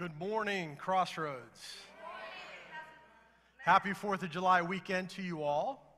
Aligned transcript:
Good 0.00 0.18
morning, 0.18 0.76
Crossroads. 0.76 1.76
Happy 3.58 3.90
4th 3.90 4.22
of 4.22 4.30
July 4.30 4.62
weekend 4.62 5.10
to 5.10 5.22
you 5.22 5.42
all. 5.42 5.94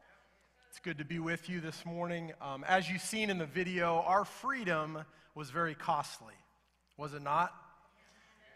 It's 0.69 0.81
good 0.81 0.99
to 0.99 1.05
be 1.05 1.21
with 1.21 1.49
you 1.49 1.61
this 1.61 1.87
morning. 1.87 2.33
Um, 2.41 2.65
as 2.65 2.91
you've 2.91 3.01
seen 3.01 3.31
in 3.31 3.39
the 3.39 3.47
video, 3.47 4.03
our 4.05 4.25
freedom 4.25 5.05
was 5.37 5.51
very 5.51 5.77
costly, 5.77 6.35
was 6.97 7.15
it 7.15 7.23
not? 7.23 7.55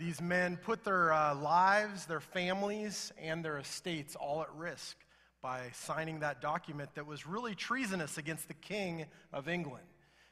These 0.00 0.20
men 0.20 0.56
put 0.56 0.82
their 0.82 1.12
uh, 1.12 1.36
lives, 1.36 2.06
their 2.06 2.18
families, 2.18 3.12
and 3.22 3.44
their 3.44 3.58
estates 3.58 4.16
all 4.16 4.42
at 4.42 4.52
risk 4.52 4.96
by 5.42 5.70
signing 5.74 6.18
that 6.20 6.42
document 6.42 6.90
that 6.96 7.06
was 7.06 7.24
really 7.24 7.54
treasonous 7.54 8.18
against 8.18 8.48
the 8.48 8.54
King 8.54 9.06
of 9.32 9.48
England, 9.48 9.86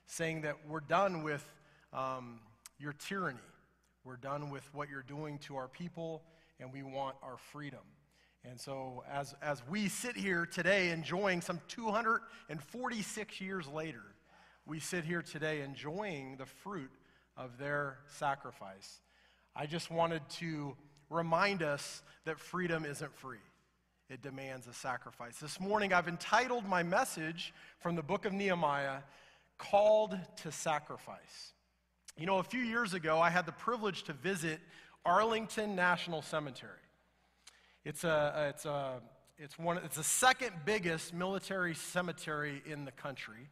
saying 0.07 0.41
that 0.41 0.57
we're 0.69 0.81
done 0.81 1.23
with 1.23 1.49
um, 1.93 2.41
your 2.81 2.95
tyranny. 2.95 3.39
We're 4.05 4.17
done 4.17 4.51
with 4.51 4.69
what 4.75 4.91
you're 4.91 5.03
doing 5.03 5.39
to 5.39 5.57
our 5.57 5.67
people, 5.67 6.23
and 6.61 6.71
we 6.71 6.83
want 6.83 7.17
our 7.23 7.39
freedom. 7.39 7.81
And 8.45 8.61
so, 8.61 9.03
as, 9.11 9.35
as 9.41 9.63
we 9.67 9.89
sit 9.89 10.15
here 10.15 10.45
today 10.45 10.91
enjoying 10.91 11.41
some 11.41 11.59
246 11.69 13.41
years 13.41 13.67
later, 13.67 14.03
we 14.67 14.79
sit 14.79 15.05
here 15.05 15.23
today 15.23 15.63
enjoying 15.63 16.37
the 16.37 16.45
fruit 16.45 16.91
of 17.39 17.57
their 17.57 17.97
sacrifice. 18.07 19.01
I 19.57 19.65
just 19.65 19.91
wanted 19.91 20.29
to 20.41 20.77
remind 21.09 21.63
us 21.63 22.03
that 22.27 22.39
freedom 22.39 22.85
isn't 22.85 23.15
free, 23.17 23.39
it 24.11 24.21
demands 24.21 24.67
a 24.67 24.75
sacrifice. 24.75 25.39
This 25.39 25.59
morning, 25.59 25.95
I've 25.95 26.09
entitled 26.09 26.67
my 26.67 26.83
message 26.83 27.55
from 27.81 27.97
the 27.97 28.03
book 28.03 28.27
of 28.27 28.35
Nehemiah, 28.35 28.99
Called 29.57 30.19
to 30.43 30.53
Sacrifice. 30.53 31.55
You 32.17 32.27
know, 32.27 32.39
a 32.39 32.45
few 32.45 32.61
years 32.61 32.95
ago, 32.95 33.19
I 33.19 33.29
had 33.29 33.45
the 33.45 33.51
privilege 33.51 34.05
to 34.05 34.13
visit 34.13 34.61
Arlington 35.05 35.75
National 35.75 36.23
Cemetery. 36.23 36.79
It's, 37.85 38.05
a, 38.05 38.51
it's, 38.55 38.65
a, 38.67 39.01
it's, 39.37 39.59
one, 39.59 39.79
it's 39.79 39.97
the 39.97 40.05
second 40.05 40.53
biggest 40.65 41.13
military 41.13 41.75
cemetery 41.75 42.63
in 42.67 42.85
the 42.85 42.93
country. 42.93 43.49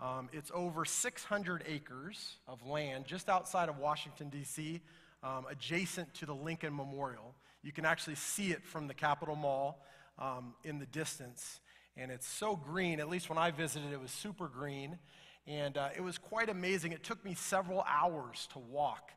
Um, 0.00 0.28
it's 0.32 0.52
over 0.54 0.84
600 0.84 1.64
acres 1.66 2.36
of 2.46 2.64
land 2.64 3.04
just 3.04 3.28
outside 3.28 3.68
of 3.68 3.78
Washington, 3.78 4.28
D.C., 4.28 4.80
um, 5.24 5.46
adjacent 5.50 6.14
to 6.14 6.26
the 6.26 6.36
Lincoln 6.36 6.76
Memorial. 6.76 7.34
You 7.64 7.72
can 7.72 7.84
actually 7.84 8.14
see 8.14 8.52
it 8.52 8.64
from 8.64 8.86
the 8.86 8.94
Capitol 8.94 9.34
Mall 9.34 9.82
um, 10.20 10.54
in 10.62 10.78
the 10.78 10.86
distance. 10.86 11.58
And 11.96 12.12
it's 12.12 12.28
so 12.28 12.54
green, 12.54 13.00
at 13.00 13.08
least 13.08 13.28
when 13.28 13.38
I 13.38 13.50
visited, 13.50 13.92
it 13.92 14.00
was 14.00 14.12
super 14.12 14.46
green. 14.46 15.00
And 15.46 15.76
uh, 15.76 15.90
it 15.96 16.02
was 16.02 16.18
quite 16.18 16.48
amazing. 16.48 16.92
It 16.92 17.02
took 17.02 17.24
me 17.24 17.34
several 17.34 17.84
hours 17.86 18.48
to 18.52 18.58
walk 18.58 19.10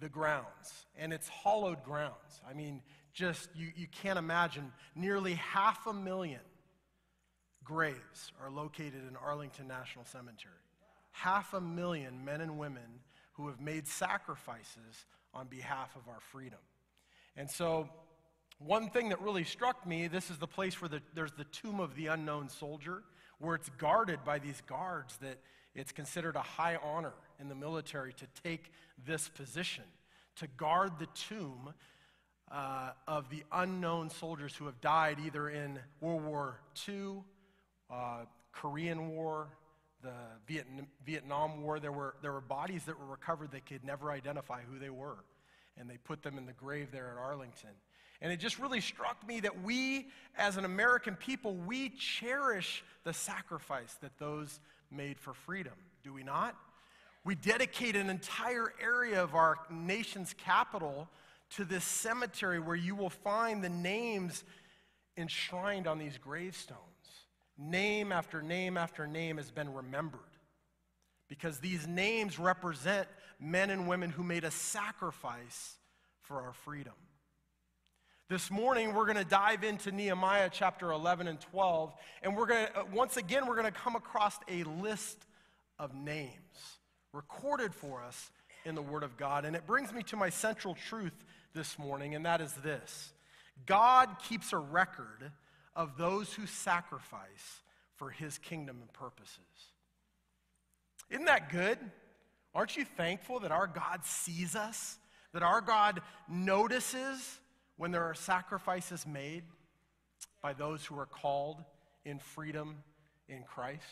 the 0.00 0.08
grounds, 0.08 0.86
and 0.96 1.12
it's 1.12 1.28
hollowed 1.28 1.82
grounds. 1.84 2.42
I 2.48 2.52
mean, 2.52 2.82
just 3.12 3.48
you, 3.54 3.68
you 3.76 3.86
can't 3.86 4.18
imagine. 4.18 4.72
Nearly 4.94 5.34
half 5.34 5.86
a 5.86 5.92
million 5.92 6.40
graves 7.64 8.32
are 8.42 8.50
located 8.50 9.02
in 9.08 9.16
Arlington 9.16 9.68
National 9.68 10.04
Cemetery. 10.04 10.54
Half 11.12 11.54
a 11.54 11.60
million 11.60 12.24
men 12.24 12.40
and 12.40 12.58
women 12.58 13.00
who 13.34 13.48
have 13.48 13.60
made 13.60 13.86
sacrifices 13.86 15.06
on 15.32 15.46
behalf 15.46 15.94
of 15.96 16.08
our 16.08 16.20
freedom. 16.20 16.58
And 17.36 17.50
so, 17.50 17.88
one 18.58 18.90
thing 18.90 19.08
that 19.08 19.20
really 19.20 19.44
struck 19.44 19.86
me 19.86 20.06
this 20.06 20.30
is 20.30 20.38
the 20.38 20.46
place 20.46 20.80
where 20.80 20.88
the, 20.88 21.02
there's 21.14 21.32
the 21.32 21.44
tomb 21.44 21.80
of 21.80 21.96
the 21.96 22.06
unknown 22.06 22.48
soldier, 22.48 23.02
where 23.38 23.56
it's 23.56 23.68
guarded 23.78 24.24
by 24.24 24.38
these 24.38 24.60
guards 24.66 25.16
that 25.18 25.38
it's 25.74 25.92
considered 25.92 26.36
a 26.36 26.42
high 26.42 26.76
honor 26.76 27.14
in 27.40 27.48
the 27.48 27.54
military 27.54 28.12
to 28.14 28.26
take 28.42 28.72
this 29.06 29.28
position, 29.28 29.84
to 30.36 30.46
guard 30.46 30.92
the 30.98 31.06
tomb 31.14 31.74
uh, 32.50 32.90
of 33.08 33.28
the 33.30 33.42
unknown 33.52 34.10
soldiers 34.10 34.54
who 34.54 34.66
have 34.66 34.80
died 34.80 35.18
either 35.24 35.48
in 35.48 35.78
World 36.00 36.24
War 36.24 36.60
II, 36.88 37.22
uh, 37.90 38.24
Korean 38.52 39.10
War, 39.10 39.48
the 40.02 40.12
Vietnam, 40.46 40.86
Vietnam 41.04 41.62
War. 41.62 41.80
There 41.80 41.92
were, 41.92 42.14
there 42.22 42.32
were 42.32 42.40
bodies 42.40 42.84
that 42.84 42.98
were 42.98 43.06
recovered 43.06 43.50
that 43.52 43.66
could 43.66 43.84
never 43.84 44.10
identify 44.10 44.60
who 44.62 44.78
they 44.78 44.90
were. 44.90 45.24
And 45.76 45.90
they 45.90 45.96
put 45.96 46.22
them 46.22 46.38
in 46.38 46.46
the 46.46 46.52
grave 46.52 46.92
there 46.92 47.10
at 47.10 47.18
Arlington. 47.18 47.70
And 48.20 48.32
it 48.32 48.38
just 48.38 48.60
really 48.60 48.80
struck 48.80 49.26
me 49.26 49.40
that 49.40 49.62
we, 49.62 50.06
as 50.36 50.56
an 50.56 50.64
American 50.64 51.16
people, 51.16 51.54
we 51.54 51.90
cherish 51.90 52.84
the 53.02 53.12
sacrifice 53.12 53.96
that 54.00 54.16
those 54.18 54.60
made 54.94 55.18
for 55.18 55.34
freedom, 55.34 55.74
do 56.02 56.12
we 56.12 56.22
not? 56.22 56.56
We 57.24 57.34
dedicate 57.34 57.96
an 57.96 58.10
entire 58.10 58.72
area 58.82 59.22
of 59.22 59.34
our 59.34 59.58
nation's 59.70 60.34
capital 60.34 61.08
to 61.50 61.64
this 61.64 61.84
cemetery 61.84 62.60
where 62.60 62.76
you 62.76 62.94
will 62.94 63.10
find 63.10 63.62
the 63.62 63.68
names 63.68 64.44
enshrined 65.16 65.86
on 65.86 65.98
these 65.98 66.18
gravestones. 66.18 66.80
Name 67.56 68.12
after 68.12 68.42
name 68.42 68.76
after 68.76 69.06
name 69.06 69.36
has 69.36 69.50
been 69.50 69.72
remembered 69.72 70.20
because 71.28 71.58
these 71.58 71.86
names 71.86 72.38
represent 72.38 73.08
men 73.40 73.70
and 73.70 73.88
women 73.88 74.10
who 74.10 74.22
made 74.22 74.44
a 74.44 74.50
sacrifice 74.50 75.76
for 76.20 76.40
our 76.40 76.52
freedom. 76.52 76.94
This 78.30 78.50
morning, 78.50 78.94
we're 78.94 79.04
going 79.04 79.18
to 79.18 79.24
dive 79.24 79.64
into 79.64 79.92
Nehemiah 79.92 80.48
chapter 80.50 80.92
11 80.92 81.28
and 81.28 81.38
12, 81.38 81.92
and 82.22 82.34
we're 82.34 82.46
going 82.46 82.68
to, 82.68 82.80
uh, 82.80 82.84
once 82.90 83.18
again, 83.18 83.46
we're 83.46 83.54
going 83.54 83.70
to 83.70 83.78
come 83.78 83.96
across 83.96 84.38
a 84.48 84.62
list 84.64 85.26
of 85.78 85.94
names 85.94 86.78
recorded 87.12 87.74
for 87.74 88.02
us 88.02 88.30
in 88.64 88.74
the 88.74 88.80
Word 88.80 89.02
of 89.02 89.18
God. 89.18 89.44
And 89.44 89.54
it 89.54 89.66
brings 89.66 89.92
me 89.92 90.02
to 90.04 90.16
my 90.16 90.30
central 90.30 90.74
truth 90.74 91.12
this 91.52 91.78
morning, 91.78 92.14
and 92.14 92.24
that 92.24 92.40
is 92.40 92.54
this 92.54 93.12
God 93.66 94.08
keeps 94.26 94.54
a 94.54 94.58
record 94.58 95.30
of 95.76 95.98
those 95.98 96.32
who 96.32 96.46
sacrifice 96.46 97.60
for 97.96 98.08
His 98.08 98.38
kingdom 98.38 98.78
and 98.80 98.90
purposes. 98.94 99.36
Isn't 101.10 101.26
that 101.26 101.50
good? 101.50 101.78
Aren't 102.54 102.74
you 102.74 102.86
thankful 102.86 103.40
that 103.40 103.52
our 103.52 103.66
God 103.66 104.06
sees 104.06 104.56
us, 104.56 104.96
that 105.34 105.42
our 105.42 105.60
God 105.60 106.00
notices? 106.26 107.38
When 107.76 107.90
there 107.90 108.04
are 108.04 108.14
sacrifices 108.14 109.06
made 109.06 109.44
by 110.42 110.52
those 110.52 110.84
who 110.84 110.98
are 110.98 111.06
called 111.06 111.62
in 112.04 112.18
freedom 112.18 112.76
in 113.28 113.42
Christ. 113.42 113.82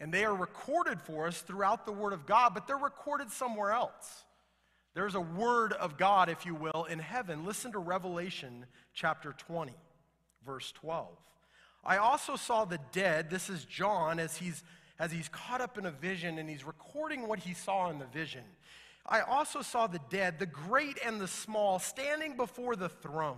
And 0.00 0.12
they 0.12 0.24
are 0.24 0.34
recorded 0.34 1.00
for 1.00 1.26
us 1.26 1.40
throughout 1.40 1.86
the 1.86 1.92
Word 1.92 2.12
of 2.12 2.26
God, 2.26 2.52
but 2.52 2.66
they're 2.66 2.76
recorded 2.76 3.30
somewhere 3.30 3.70
else. 3.70 4.24
There's 4.94 5.14
a 5.14 5.20
Word 5.20 5.72
of 5.72 5.96
God, 5.96 6.28
if 6.28 6.44
you 6.44 6.54
will, 6.54 6.86
in 6.90 6.98
heaven. 6.98 7.44
Listen 7.44 7.72
to 7.72 7.78
Revelation 7.78 8.66
chapter 8.92 9.34
20, 9.38 9.72
verse 10.44 10.72
12. 10.72 11.08
I 11.84 11.98
also 11.98 12.36
saw 12.36 12.64
the 12.64 12.78
dead, 12.92 13.30
this 13.30 13.50
is 13.50 13.64
John, 13.64 14.18
as 14.18 14.36
he's, 14.36 14.62
as 14.98 15.12
he's 15.12 15.28
caught 15.28 15.60
up 15.60 15.78
in 15.78 15.86
a 15.86 15.90
vision 15.90 16.38
and 16.38 16.48
he's 16.48 16.64
recording 16.64 17.28
what 17.28 17.40
he 17.40 17.54
saw 17.54 17.90
in 17.90 17.98
the 17.98 18.06
vision. 18.06 18.44
I 19.06 19.20
also 19.20 19.60
saw 19.60 19.86
the 19.86 20.00
dead, 20.08 20.38
the 20.38 20.46
great 20.46 20.98
and 21.04 21.20
the 21.20 21.28
small, 21.28 21.78
standing 21.78 22.36
before 22.36 22.74
the 22.74 22.88
throne, 22.88 23.36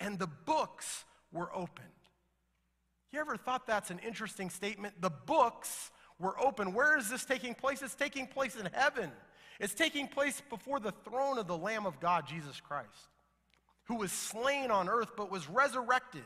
and 0.00 0.18
the 0.18 0.26
books 0.26 1.04
were 1.32 1.54
opened. 1.54 1.86
You 3.12 3.20
ever 3.20 3.36
thought 3.36 3.66
that's 3.66 3.90
an 3.90 4.00
interesting 4.06 4.50
statement? 4.50 5.00
The 5.00 5.10
books 5.10 5.90
were 6.18 6.38
open. 6.40 6.72
Where 6.72 6.98
is 6.98 7.10
this 7.10 7.24
taking 7.24 7.54
place? 7.54 7.82
It's 7.82 7.94
taking 7.94 8.26
place 8.26 8.56
in 8.56 8.68
heaven. 8.72 9.10
It's 9.60 9.74
taking 9.74 10.08
place 10.08 10.42
before 10.48 10.80
the 10.80 10.92
throne 11.04 11.38
of 11.38 11.46
the 11.46 11.56
Lamb 11.56 11.86
of 11.86 12.00
God, 12.00 12.26
Jesus 12.26 12.60
Christ, 12.60 12.88
who 13.84 13.96
was 13.96 14.12
slain 14.12 14.70
on 14.70 14.88
earth 14.88 15.10
but 15.16 15.30
was 15.30 15.48
resurrected 15.48 16.24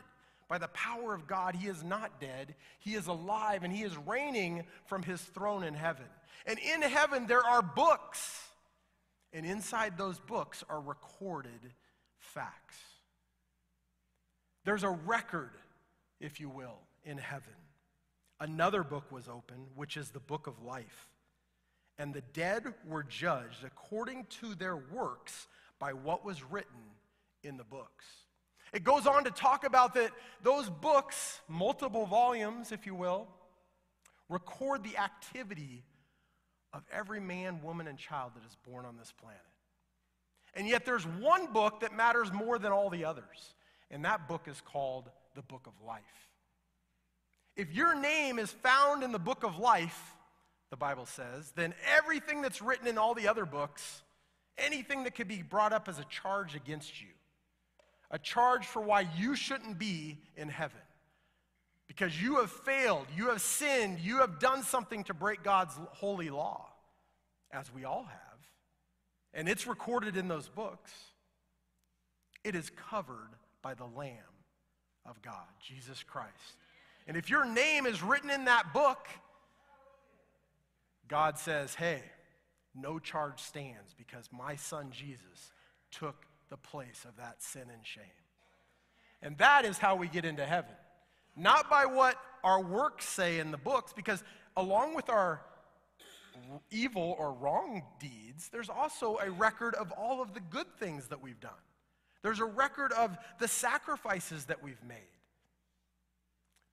by 0.49 0.57
the 0.57 0.67
power 0.69 1.13
of 1.13 1.27
God. 1.27 1.55
He 1.55 1.67
is 1.67 1.83
not 1.83 2.19
dead, 2.19 2.55
He 2.79 2.95
is 2.95 3.07
alive, 3.07 3.63
and 3.63 3.71
He 3.71 3.83
is 3.83 3.95
reigning 3.97 4.63
from 4.85 5.03
His 5.03 5.21
throne 5.21 5.63
in 5.63 5.73
heaven. 5.73 6.05
And 6.45 6.57
in 6.59 6.81
heaven, 6.81 7.25
there 7.27 7.45
are 7.45 7.61
books 7.61 8.49
and 9.33 9.45
inside 9.45 9.97
those 9.97 10.19
books 10.19 10.63
are 10.69 10.81
recorded 10.81 11.73
facts. 12.19 12.77
There's 14.63 14.83
a 14.83 14.89
record, 14.89 15.51
if 16.19 16.39
you 16.39 16.49
will, 16.49 16.79
in 17.03 17.17
heaven. 17.17 17.53
Another 18.39 18.83
book 18.83 19.11
was 19.11 19.27
opened, 19.27 19.67
which 19.75 19.97
is 19.97 20.09
the 20.09 20.19
book 20.19 20.47
of 20.47 20.63
life. 20.63 21.09
And 21.97 22.13
the 22.13 22.23
dead 22.33 22.73
were 22.87 23.03
judged 23.03 23.63
according 23.63 24.25
to 24.41 24.55
their 24.55 24.75
works 24.75 25.47
by 25.79 25.93
what 25.93 26.25
was 26.25 26.43
written 26.43 26.81
in 27.43 27.57
the 27.57 27.63
books. 27.63 28.05
It 28.73 28.83
goes 28.83 29.05
on 29.05 29.23
to 29.25 29.31
talk 29.31 29.65
about 29.65 29.93
that 29.95 30.11
those 30.43 30.69
books, 30.69 31.41
multiple 31.47 32.05
volumes, 32.05 32.71
if 32.71 32.85
you 32.85 32.95
will, 32.95 33.27
record 34.29 34.83
the 34.83 34.97
activity 34.97 35.83
of 36.73 36.83
every 36.91 37.19
man, 37.19 37.61
woman, 37.63 37.87
and 37.87 37.97
child 37.97 38.31
that 38.35 38.45
is 38.45 38.55
born 38.67 38.85
on 38.85 38.97
this 38.97 39.13
planet. 39.21 39.41
And 40.53 40.67
yet 40.67 40.85
there's 40.85 41.05
one 41.05 41.51
book 41.51 41.81
that 41.81 41.95
matters 41.95 42.31
more 42.31 42.59
than 42.59 42.71
all 42.71 42.89
the 42.89 43.05
others, 43.05 43.55
and 43.89 44.03
that 44.05 44.27
book 44.27 44.47
is 44.47 44.61
called 44.61 45.09
the 45.35 45.41
Book 45.41 45.67
of 45.67 45.73
Life. 45.85 46.01
If 47.55 47.73
your 47.73 47.99
name 47.99 48.39
is 48.39 48.51
found 48.51 49.03
in 49.03 49.11
the 49.11 49.19
Book 49.19 49.43
of 49.43 49.57
Life, 49.57 50.15
the 50.69 50.77
Bible 50.77 51.05
says, 51.05 51.51
then 51.55 51.73
everything 51.97 52.41
that's 52.41 52.61
written 52.61 52.87
in 52.87 52.97
all 52.97 53.13
the 53.13 53.27
other 53.27 53.45
books 53.45 54.03
anything 54.57 55.03
that 55.03 55.15
could 55.15 55.27
be 55.27 55.41
brought 55.41 55.73
up 55.73 55.87
as 55.87 55.99
a 55.99 56.05
charge 56.05 56.55
against 56.55 57.01
you, 57.01 57.07
a 58.09 58.19
charge 58.19 58.65
for 58.65 58.81
why 58.81 59.07
you 59.17 59.35
shouldn't 59.35 59.79
be 59.79 60.17
in 60.37 60.49
heaven. 60.49 60.81
Because 61.91 62.21
you 62.21 62.37
have 62.37 62.49
failed, 62.49 63.05
you 63.17 63.27
have 63.27 63.41
sinned, 63.41 63.99
you 63.99 64.19
have 64.19 64.39
done 64.39 64.63
something 64.63 65.03
to 65.03 65.13
break 65.13 65.43
God's 65.43 65.73
holy 65.89 66.29
law, 66.29 66.69
as 67.51 67.69
we 67.73 67.83
all 67.83 68.05
have. 68.05 68.39
And 69.33 69.49
it's 69.49 69.67
recorded 69.67 70.15
in 70.15 70.29
those 70.29 70.47
books. 70.47 70.89
It 72.45 72.55
is 72.55 72.69
covered 72.89 73.31
by 73.61 73.73
the 73.73 73.87
Lamb 73.93 74.15
of 75.05 75.21
God, 75.21 75.43
Jesus 75.61 76.01
Christ. 76.01 76.31
And 77.09 77.17
if 77.17 77.29
your 77.29 77.43
name 77.43 77.85
is 77.85 78.01
written 78.01 78.29
in 78.29 78.45
that 78.45 78.71
book, 78.71 79.09
God 81.09 81.37
says, 81.37 81.75
hey, 81.75 82.03
no 82.73 82.99
charge 82.99 83.41
stands 83.41 83.93
because 83.97 84.29
my 84.31 84.55
son 84.55 84.91
Jesus 84.91 85.51
took 85.91 86.25
the 86.49 86.55
place 86.55 87.03
of 87.05 87.17
that 87.17 87.43
sin 87.43 87.63
and 87.63 87.85
shame. 87.85 88.05
And 89.21 89.37
that 89.39 89.65
is 89.65 89.77
how 89.77 89.97
we 89.97 90.07
get 90.07 90.23
into 90.23 90.45
heaven. 90.45 90.71
Not 91.35 91.69
by 91.69 91.85
what 91.85 92.15
our 92.43 92.61
works 92.61 93.05
say 93.05 93.39
in 93.39 93.51
the 93.51 93.57
books, 93.57 93.93
because 93.93 94.23
along 94.57 94.95
with 94.95 95.09
our 95.09 95.41
evil 96.69 97.15
or 97.17 97.33
wrong 97.33 97.83
deeds, 97.99 98.49
there's 98.49 98.69
also 98.69 99.17
a 99.17 99.29
record 99.31 99.75
of 99.75 99.91
all 99.91 100.21
of 100.21 100.33
the 100.33 100.39
good 100.39 100.67
things 100.79 101.07
that 101.07 101.21
we've 101.21 101.39
done. 101.39 101.51
There's 102.23 102.39
a 102.39 102.45
record 102.45 102.91
of 102.93 103.17
the 103.39 103.47
sacrifices 103.47 104.45
that 104.45 104.61
we've 104.61 104.83
made. 104.87 104.97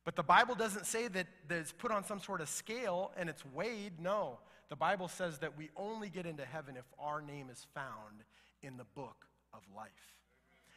But 0.04 0.16
the 0.16 0.22
Bible 0.22 0.54
doesn't 0.54 0.86
say 0.86 1.08
that, 1.08 1.26
that 1.48 1.58
it's 1.58 1.72
put 1.72 1.90
on 1.90 2.04
some 2.04 2.20
sort 2.20 2.40
of 2.40 2.48
scale 2.48 3.12
and 3.16 3.28
it's 3.28 3.44
weighed. 3.44 4.00
No. 4.00 4.38
The 4.70 4.76
Bible 4.76 5.08
says 5.08 5.38
that 5.38 5.56
we 5.56 5.70
only 5.76 6.08
get 6.08 6.26
into 6.26 6.44
heaven 6.44 6.76
if 6.76 6.84
our 6.98 7.20
name 7.20 7.50
is 7.50 7.66
found 7.74 8.24
in 8.62 8.76
the 8.76 8.86
book 8.94 9.26
of 9.52 9.60
life. 9.76 9.90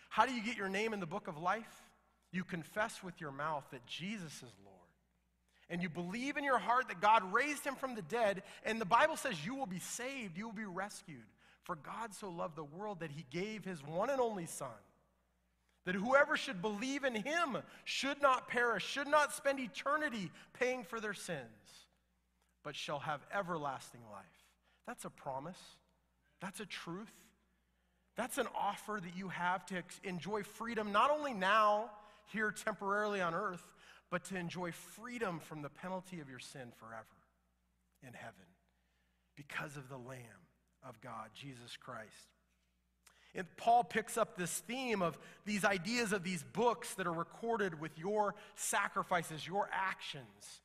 How 0.10 0.26
do 0.26 0.34
you 0.34 0.44
get 0.44 0.58
your 0.58 0.70
name 0.70 0.94
in 0.94 1.00
the 1.00 1.06
book 1.06 1.28
of 1.28 1.38
life? 1.38 1.82
You 2.32 2.44
confess 2.44 3.04
with 3.04 3.20
your 3.20 3.32
mouth 3.32 3.66
that 3.72 3.86
Jesus 3.86 4.34
is 4.34 4.54
Lord. 4.64 4.78
And 5.70 5.82
you 5.82 5.90
believe 5.90 6.38
in 6.38 6.44
your 6.44 6.58
heart 6.58 6.90
that 6.90 7.02
God 7.02 7.34
raised 7.34 7.66
him 7.66 7.76
from 7.76 7.96
the 7.96 8.02
dead. 8.02 8.44
And 8.66 8.80
the 8.80 8.86
Bible 8.86 9.16
says 9.16 9.46
you 9.46 9.56
will 9.56 9.66
be 9.66 9.80
saved, 9.80 10.38
you 10.38 10.46
will 10.46 10.54
be 10.54 10.66
rescued. 10.66 11.18
For 11.64 11.76
God 11.76 12.14
so 12.14 12.30
loved 12.30 12.56
the 12.56 12.64
world 12.64 13.00
that 13.02 13.12
he 13.12 13.26
gave 13.32 13.64
his 13.64 13.84
one 13.84 14.10
and 14.10 14.20
only 14.20 14.46
Son 14.46 14.70
that 15.86 15.96
whoever 15.96 16.38
should 16.38 16.62
believe 16.62 17.04
in 17.04 17.16
him 17.16 17.58
should 17.86 18.22
not 18.22 18.48
perish, 18.48 18.86
should 18.86 19.08
not 19.08 19.34
spend 19.34 19.60
eternity 19.60 20.32
paying 20.54 20.84
for 20.84 21.00
their 21.00 21.14
sins, 21.14 21.40
but 22.64 22.76
shall 22.76 23.00
have 23.00 23.26
everlasting 23.34 24.02
life. 24.12 24.26
That's 24.86 25.06
a 25.06 25.10
promise. 25.10 25.58
That's 26.40 26.60
a 26.60 26.66
truth. 26.66 27.12
That's 28.16 28.38
an 28.38 28.48
offer 28.56 29.00
that 29.02 29.18
you 29.18 29.30
have 29.30 29.66
to 29.68 29.84
enjoy 30.04 30.44
freedom, 30.44 30.92
not 30.92 31.10
only 31.10 31.34
now, 31.34 31.90
here 32.32 32.52
temporarily 32.52 33.22
on 33.22 33.34
earth, 33.34 33.64
but 34.10 34.24
to 34.26 34.38
enjoy 34.38 34.72
freedom 34.72 35.40
from 35.40 35.62
the 35.62 35.70
penalty 35.70 36.20
of 36.20 36.30
your 36.30 36.40
sin 36.40 36.72
forever 36.78 37.06
in 38.06 38.14
heaven 38.14 38.46
because 39.36 39.78
of 39.78 39.90
the 39.90 39.98
Lamb 39.98 40.20
of 40.88 41.00
God, 41.02 41.30
Jesus 41.34 41.78
Christ. 41.78 42.28
And 43.34 43.48
Paul 43.56 43.84
picks 43.84 44.18
up 44.18 44.36
this 44.36 44.60
theme 44.60 45.02
of 45.02 45.18
these 45.46 45.64
ideas 45.64 46.12
of 46.12 46.24
these 46.24 46.44
books 46.44 46.96
that 46.96 47.08
are 47.08 47.14
recorded 47.14 47.80
with 47.80 47.98
your 47.98 48.36
sacrifices, 48.56 49.48
your 49.48 49.70
actions 49.72 50.62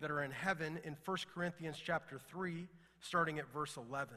that 0.00 0.10
are 0.10 0.22
in 0.22 0.32
heaven 0.32 0.80
in 0.84 0.96
1 1.04 1.16
Corinthians 1.32 1.76
chapter 1.82 2.18
3, 2.18 2.66
starting 3.00 3.38
at 3.38 3.52
verse 3.52 3.76
11. 3.76 4.16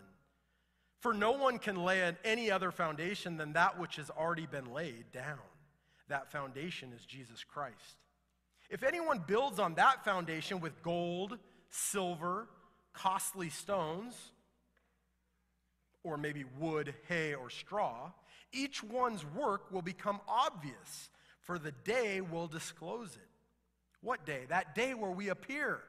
For 0.99 1.13
no 1.13 1.33
one 1.33 1.59
can 1.59 1.83
lay 1.83 2.11
any 2.23 2.49
other 2.49 2.71
foundation 2.71 3.37
than 3.37 3.53
that 3.53 3.79
which 3.79 3.97
has 3.97 4.09
already 4.09 4.47
been 4.47 4.73
laid 4.73 5.11
down. 5.11 5.37
That 6.07 6.31
foundation 6.31 6.93
is 6.93 7.05
Jesus 7.05 7.43
Christ. 7.43 7.97
If 8.69 8.83
anyone 8.83 9.23
builds 9.25 9.59
on 9.59 9.75
that 9.75 10.03
foundation 10.03 10.59
with 10.59 10.81
gold, 10.81 11.37
silver, 11.69 12.47
costly 12.93 13.49
stones, 13.49 14.15
or 16.03 16.17
maybe 16.17 16.45
wood, 16.59 16.93
hay, 17.07 17.33
or 17.33 17.49
straw, 17.49 18.11
each 18.51 18.83
one's 18.83 19.25
work 19.25 19.71
will 19.71 19.81
become 19.81 20.19
obvious, 20.27 21.09
for 21.41 21.59
the 21.59 21.73
day 21.83 22.21
will 22.21 22.47
disclose 22.47 23.15
it. 23.15 23.29
What 24.01 24.25
day? 24.25 24.45
That 24.49 24.75
day 24.75 24.93
where 24.93 25.11
we 25.11 25.29
appear 25.29 25.81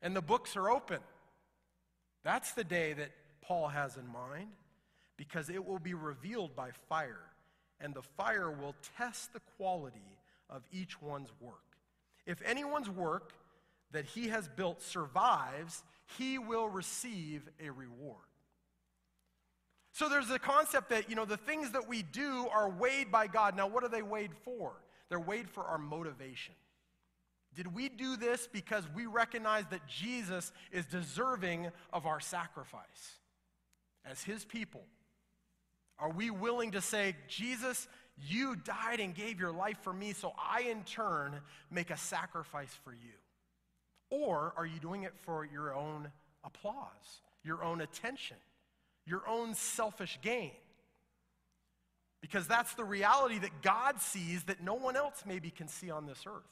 and 0.00 0.16
the 0.16 0.22
books 0.22 0.56
are 0.56 0.68
open. 0.68 0.98
That's 2.24 2.52
the 2.52 2.64
day 2.64 2.92
that 2.92 3.10
Paul 3.40 3.68
has 3.68 3.96
in 3.96 4.06
mind, 4.06 4.48
because 5.16 5.48
it 5.48 5.64
will 5.64 5.78
be 5.78 5.94
revealed 5.94 6.54
by 6.54 6.70
fire, 6.88 7.31
and 7.82 7.92
the 7.92 8.02
fire 8.02 8.50
will 8.50 8.74
test 8.96 9.32
the 9.32 9.40
quality 9.56 10.16
of 10.48 10.62
each 10.72 11.02
one's 11.02 11.30
work. 11.40 11.76
If 12.26 12.40
anyone's 12.46 12.88
work 12.88 13.32
that 13.90 14.04
he 14.04 14.28
has 14.28 14.48
built 14.48 14.80
survives, 14.82 15.82
he 16.16 16.38
will 16.38 16.68
receive 16.68 17.42
a 17.62 17.70
reward. 17.70 18.16
So 19.92 20.08
there's 20.08 20.28
the 20.28 20.38
concept 20.38 20.88
that, 20.90 21.10
you 21.10 21.16
know, 21.16 21.26
the 21.26 21.36
things 21.36 21.72
that 21.72 21.86
we 21.86 22.02
do 22.02 22.46
are 22.50 22.70
weighed 22.70 23.10
by 23.10 23.26
God. 23.26 23.56
Now, 23.56 23.66
what 23.66 23.84
are 23.84 23.88
they 23.88 24.02
weighed 24.02 24.34
for? 24.44 24.72
They're 25.10 25.20
weighed 25.20 25.50
for 25.50 25.64
our 25.64 25.76
motivation. 25.76 26.54
Did 27.54 27.74
we 27.74 27.90
do 27.90 28.16
this 28.16 28.48
because 28.50 28.84
we 28.94 29.04
recognize 29.04 29.64
that 29.70 29.86
Jesus 29.86 30.52
is 30.70 30.86
deserving 30.86 31.70
of 31.92 32.06
our 32.06 32.20
sacrifice 32.20 33.18
as 34.06 34.22
his 34.22 34.46
people? 34.46 34.84
Are 36.02 36.10
we 36.10 36.28
willing 36.28 36.72
to 36.72 36.82
say, 36.82 37.16
Jesus, 37.28 37.88
you 38.20 38.56
died 38.56 39.00
and 39.00 39.14
gave 39.14 39.40
your 39.40 39.52
life 39.52 39.78
for 39.80 39.92
me, 39.92 40.12
so 40.12 40.32
I 40.38 40.62
in 40.62 40.82
turn 40.84 41.40
make 41.70 41.88
a 41.88 41.96
sacrifice 41.96 42.76
for 42.84 42.92
you? 42.92 43.14
Or 44.10 44.52
are 44.58 44.66
you 44.66 44.78
doing 44.78 45.04
it 45.04 45.14
for 45.16 45.46
your 45.46 45.74
own 45.74 46.12
applause, 46.44 47.22
your 47.42 47.64
own 47.64 47.80
attention? 47.80 48.36
your 49.06 49.22
own 49.28 49.54
selfish 49.54 50.18
gain. 50.22 50.52
Because 52.20 52.46
that's 52.46 52.74
the 52.74 52.84
reality 52.84 53.38
that 53.40 53.62
God 53.62 54.00
sees 54.00 54.44
that 54.44 54.62
no 54.62 54.74
one 54.74 54.96
else 54.96 55.24
maybe 55.26 55.50
can 55.50 55.68
see 55.68 55.90
on 55.90 56.06
this 56.06 56.24
earth. 56.26 56.42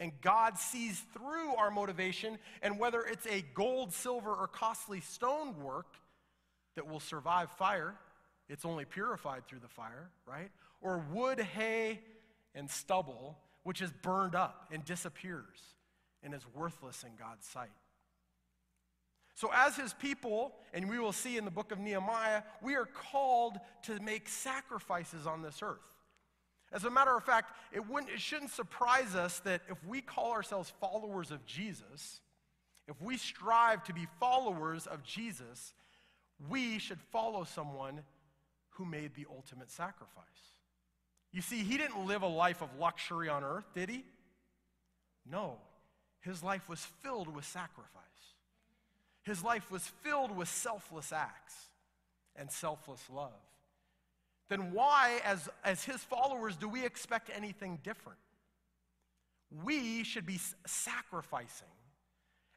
And 0.00 0.12
God 0.20 0.58
sees 0.58 1.02
through 1.12 1.54
our 1.56 1.70
motivation, 1.70 2.38
and 2.62 2.78
whether 2.78 3.00
it's 3.00 3.26
a 3.26 3.44
gold, 3.54 3.92
silver, 3.92 4.32
or 4.32 4.46
costly 4.46 5.00
stone 5.00 5.60
work 5.60 5.94
that 6.76 6.88
will 6.88 7.00
survive 7.00 7.50
fire, 7.52 7.94
it's 8.48 8.64
only 8.64 8.84
purified 8.84 9.46
through 9.46 9.60
the 9.60 9.68
fire, 9.68 10.10
right? 10.26 10.50
Or 10.80 11.04
wood, 11.12 11.40
hay, 11.40 12.00
and 12.54 12.70
stubble, 12.70 13.38
which 13.62 13.82
is 13.82 13.92
burned 14.02 14.34
up 14.34 14.68
and 14.72 14.84
disappears 14.84 15.58
and 16.22 16.34
is 16.34 16.42
worthless 16.54 17.04
in 17.04 17.10
God's 17.18 17.46
sight. 17.46 17.70
So, 19.34 19.50
as 19.54 19.76
his 19.76 19.92
people, 19.92 20.52
and 20.74 20.90
we 20.90 20.98
will 20.98 21.12
see 21.12 21.36
in 21.36 21.44
the 21.44 21.50
book 21.50 21.70
of 21.70 21.78
Nehemiah, 21.78 22.42
we 22.60 22.74
are 22.74 22.86
called 22.86 23.58
to 23.82 24.00
make 24.00 24.28
sacrifices 24.28 25.28
on 25.28 25.42
this 25.42 25.62
earth. 25.62 25.78
As 26.72 26.84
a 26.84 26.90
matter 26.90 27.16
of 27.16 27.22
fact, 27.22 27.54
it, 27.72 27.88
wouldn't, 27.88 28.12
it 28.12 28.20
shouldn't 28.20 28.50
surprise 28.50 29.14
us 29.14 29.38
that 29.40 29.62
if 29.70 29.78
we 29.86 30.00
call 30.00 30.32
ourselves 30.32 30.72
followers 30.80 31.30
of 31.30 31.46
Jesus, 31.46 32.20
if 32.88 33.00
we 33.00 33.16
strive 33.16 33.84
to 33.84 33.92
be 33.92 34.06
followers 34.18 34.86
of 34.86 35.04
Jesus, 35.04 35.72
we 36.48 36.78
should 36.78 37.00
follow 37.12 37.44
someone 37.44 38.00
who 38.78 38.84
made 38.84 39.14
the 39.14 39.26
ultimate 39.30 39.70
sacrifice. 39.70 40.24
You 41.32 41.42
see, 41.42 41.62
he 41.62 41.76
didn't 41.76 42.06
live 42.06 42.22
a 42.22 42.28
life 42.28 42.62
of 42.62 42.68
luxury 42.78 43.28
on 43.28 43.44
earth, 43.44 43.66
did 43.74 43.90
he? 43.90 44.04
No, 45.30 45.58
his 46.20 46.42
life 46.42 46.68
was 46.68 46.80
filled 47.02 47.34
with 47.34 47.44
sacrifice. 47.44 47.92
His 49.24 49.44
life 49.44 49.70
was 49.70 49.82
filled 50.02 50.34
with 50.34 50.48
selfless 50.48 51.12
acts 51.12 51.54
and 52.34 52.50
selfless 52.50 53.02
love. 53.12 53.32
Then 54.48 54.72
why, 54.72 55.20
as, 55.24 55.48
as 55.64 55.84
his 55.84 56.02
followers, 56.02 56.56
do 56.56 56.68
we 56.68 56.86
expect 56.86 57.30
anything 57.34 57.78
different? 57.82 58.18
We 59.64 60.04
should 60.04 60.24
be 60.24 60.38
sacrificing 60.66 61.66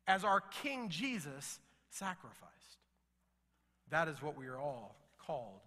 as 0.08 0.24
our 0.24 0.40
King 0.40 0.88
Jesus 0.88 1.60
sacrificed. 1.90 2.51
That 3.90 4.08
is 4.08 4.22
what 4.22 4.38
we 4.38 4.48
are 4.48 4.58
all 4.58 4.96
called 5.20 5.60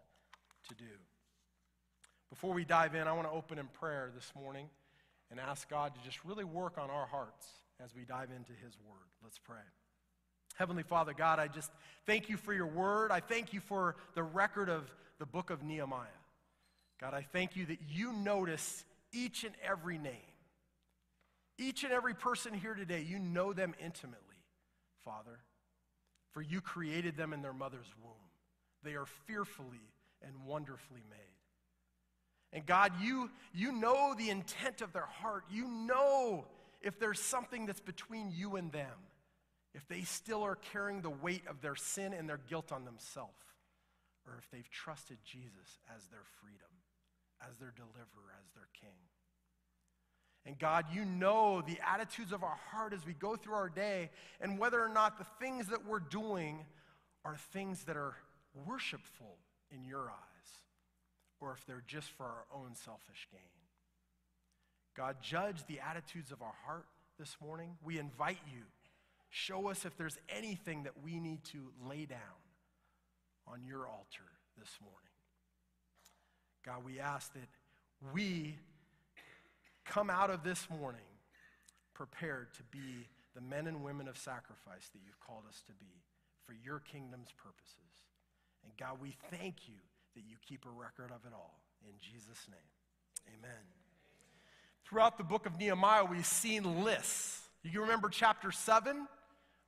to 0.68 0.74
do. 0.74 0.90
Before 2.30 2.52
we 2.52 2.64
dive 2.64 2.94
in, 2.94 3.06
I 3.06 3.12
want 3.12 3.28
to 3.28 3.32
open 3.32 3.58
in 3.58 3.66
prayer 3.66 4.10
this 4.14 4.32
morning 4.34 4.68
and 5.30 5.38
ask 5.38 5.68
God 5.68 5.94
to 5.94 6.00
just 6.04 6.24
really 6.24 6.44
work 6.44 6.78
on 6.78 6.90
our 6.90 7.06
hearts 7.06 7.46
as 7.84 7.94
we 7.94 8.04
dive 8.04 8.30
into 8.30 8.52
His 8.52 8.76
Word. 8.88 9.08
Let's 9.22 9.38
pray. 9.38 9.56
Heavenly 10.54 10.82
Father, 10.84 11.12
God, 11.16 11.38
I 11.38 11.48
just 11.48 11.70
thank 12.06 12.28
you 12.28 12.36
for 12.36 12.52
your 12.52 12.66
word. 12.66 13.10
I 13.10 13.20
thank 13.20 13.52
you 13.52 13.60
for 13.60 13.96
the 14.14 14.22
record 14.22 14.68
of 14.68 14.88
the 15.18 15.26
book 15.26 15.50
of 15.50 15.62
Nehemiah. 15.62 16.06
God, 17.00 17.12
I 17.12 17.22
thank 17.32 17.56
you 17.56 17.66
that 17.66 17.78
you 17.88 18.12
notice 18.12 18.84
each 19.12 19.44
and 19.44 19.54
every 19.62 19.98
name. 19.98 20.12
Each 21.58 21.84
and 21.84 21.92
every 21.92 22.14
person 22.14 22.54
here 22.54 22.74
today, 22.74 23.02
you 23.02 23.18
know 23.18 23.52
them 23.52 23.74
intimately, 23.82 24.18
Father, 25.04 25.38
for 26.32 26.42
you 26.42 26.60
created 26.60 27.16
them 27.16 27.32
in 27.32 27.42
their 27.42 27.52
mother's 27.52 27.92
womb. 28.02 28.12
They 28.82 28.94
are 28.94 29.06
fearfully 29.26 29.92
and 30.26 30.44
wonderfully 30.44 31.02
made. 31.10 31.18
And 32.52 32.64
God, 32.64 32.92
you, 33.00 33.30
you 33.52 33.72
know 33.72 34.14
the 34.16 34.30
intent 34.30 34.80
of 34.80 34.92
their 34.92 35.06
heart. 35.06 35.44
You 35.50 35.66
know 35.66 36.46
if 36.80 37.00
there's 37.00 37.20
something 37.20 37.66
that's 37.66 37.80
between 37.80 38.30
you 38.32 38.56
and 38.56 38.70
them, 38.70 38.96
if 39.74 39.86
they 39.88 40.02
still 40.02 40.42
are 40.44 40.54
carrying 40.56 41.02
the 41.02 41.10
weight 41.10 41.42
of 41.48 41.60
their 41.60 41.74
sin 41.74 42.12
and 42.12 42.28
their 42.28 42.40
guilt 42.48 42.70
on 42.70 42.84
themselves, 42.84 43.42
or 44.26 44.38
if 44.38 44.48
they've 44.50 44.70
trusted 44.70 45.18
Jesus 45.24 45.80
as 45.94 46.06
their 46.06 46.22
freedom, 46.40 46.60
as 47.46 47.56
their 47.58 47.72
deliverer, 47.74 48.32
as 48.40 48.52
their 48.54 48.68
king. 48.80 48.96
And 50.46 50.58
God, 50.58 50.86
you 50.92 51.04
know 51.04 51.62
the 51.62 51.78
attitudes 51.86 52.32
of 52.32 52.44
our 52.44 52.58
heart 52.70 52.92
as 52.92 53.04
we 53.04 53.14
go 53.14 53.34
through 53.34 53.54
our 53.54 53.70
day 53.70 54.10
and 54.40 54.58
whether 54.58 54.80
or 54.80 54.90
not 54.90 55.18
the 55.18 55.26
things 55.40 55.68
that 55.68 55.86
we're 55.86 56.00
doing 56.00 56.66
are 57.24 57.36
things 57.52 57.84
that 57.84 57.96
are 57.96 58.14
worshipful 58.66 59.38
in 59.74 59.84
your 59.84 60.10
eyes 60.10 60.58
or 61.40 61.52
if 61.52 61.66
they're 61.66 61.84
just 61.86 62.10
for 62.10 62.24
our 62.24 62.44
own 62.54 62.74
selfish 62.74 63.28
gain. 63.30 63.40
God, 64.96 65.16
judge 65.20 65.66
the 65.66 65.80
attitudes 65.80 66.30
of 66.30 66.40
our 66.40 66.54
heart 66.64 66.86
this 67.18 67.36
morning. 67.44 67.76
We 67.84 67.98
invite 67.98 68.38
you. 68.52 68.62
Show 69.30 69.68
us 69.68 69.84
if 69.84 69.96
there's 69.96 70.16
anything 70.28 70.84
that 70.84 70.92
we 71.02 71.18
need 71.18 71.44
to 71.46 71.72
lay 71.84 72.06
down 72.06 72.18
on 73.48 73.64
your 73.64 73.86
altar 73.88 74.30
this 74.56 74.70
morning. 74.80 74.98
God, 76.64 76.84
we 76.84 77.00
ask 77.00 77.32
that 77.34 77.48
we 78.14 78.56
come 79.84 80.08
out 80.08 80.30
of 80.30 80.44
this 80.44 80.68
morning 80.70 81.00
prepared 81.92 82.54
to 82.54 82.62
be 82.70 83.08
the 83.34 83.40
men 83.40 83.66
and 83.66 83.82
women 83.82 84.08
of 84.08 84.16
sacrifice 84.16 84.88
that 84.92 85.00
you've 85.04 85.20
called 85.20 85.42
us 85.48 85.62
to 85.66 85.72
be 85.74 86.02
for 86.46 86.54
your 86.64 86.78
kingdom's 86.78 87.32
purposes. 87.36 87.93
And 88.64 88.72
God, 88.78 88.98
we 89.00 89.16
thank 89.30 89.68
you 89.68 89.74
that 90.14 90.22
you 90.28 90.36
keep 90.46 90.64
a 90.66 90.70
record 90.70 91.10
of 91.10 91.24
it 91.26 91.32
all. 91.34 91.60
In 91.86 91.94
Jesus' 92.00 92.46
name, 92.48 93.36
amen. 93.38 93.50
Throughout 94.84 95.18
the 95.18 95.24
book 95.24 95.46
of 95.46 95.58
Nehemiah, 95.58 96.04
we've 96.04 96.26
seen 96.26 96.84
lists. 96.84 97.40
You 97.62 97.82
remember 97.82 98.08
chapter 98.08 98.52
7? 98.52 99.06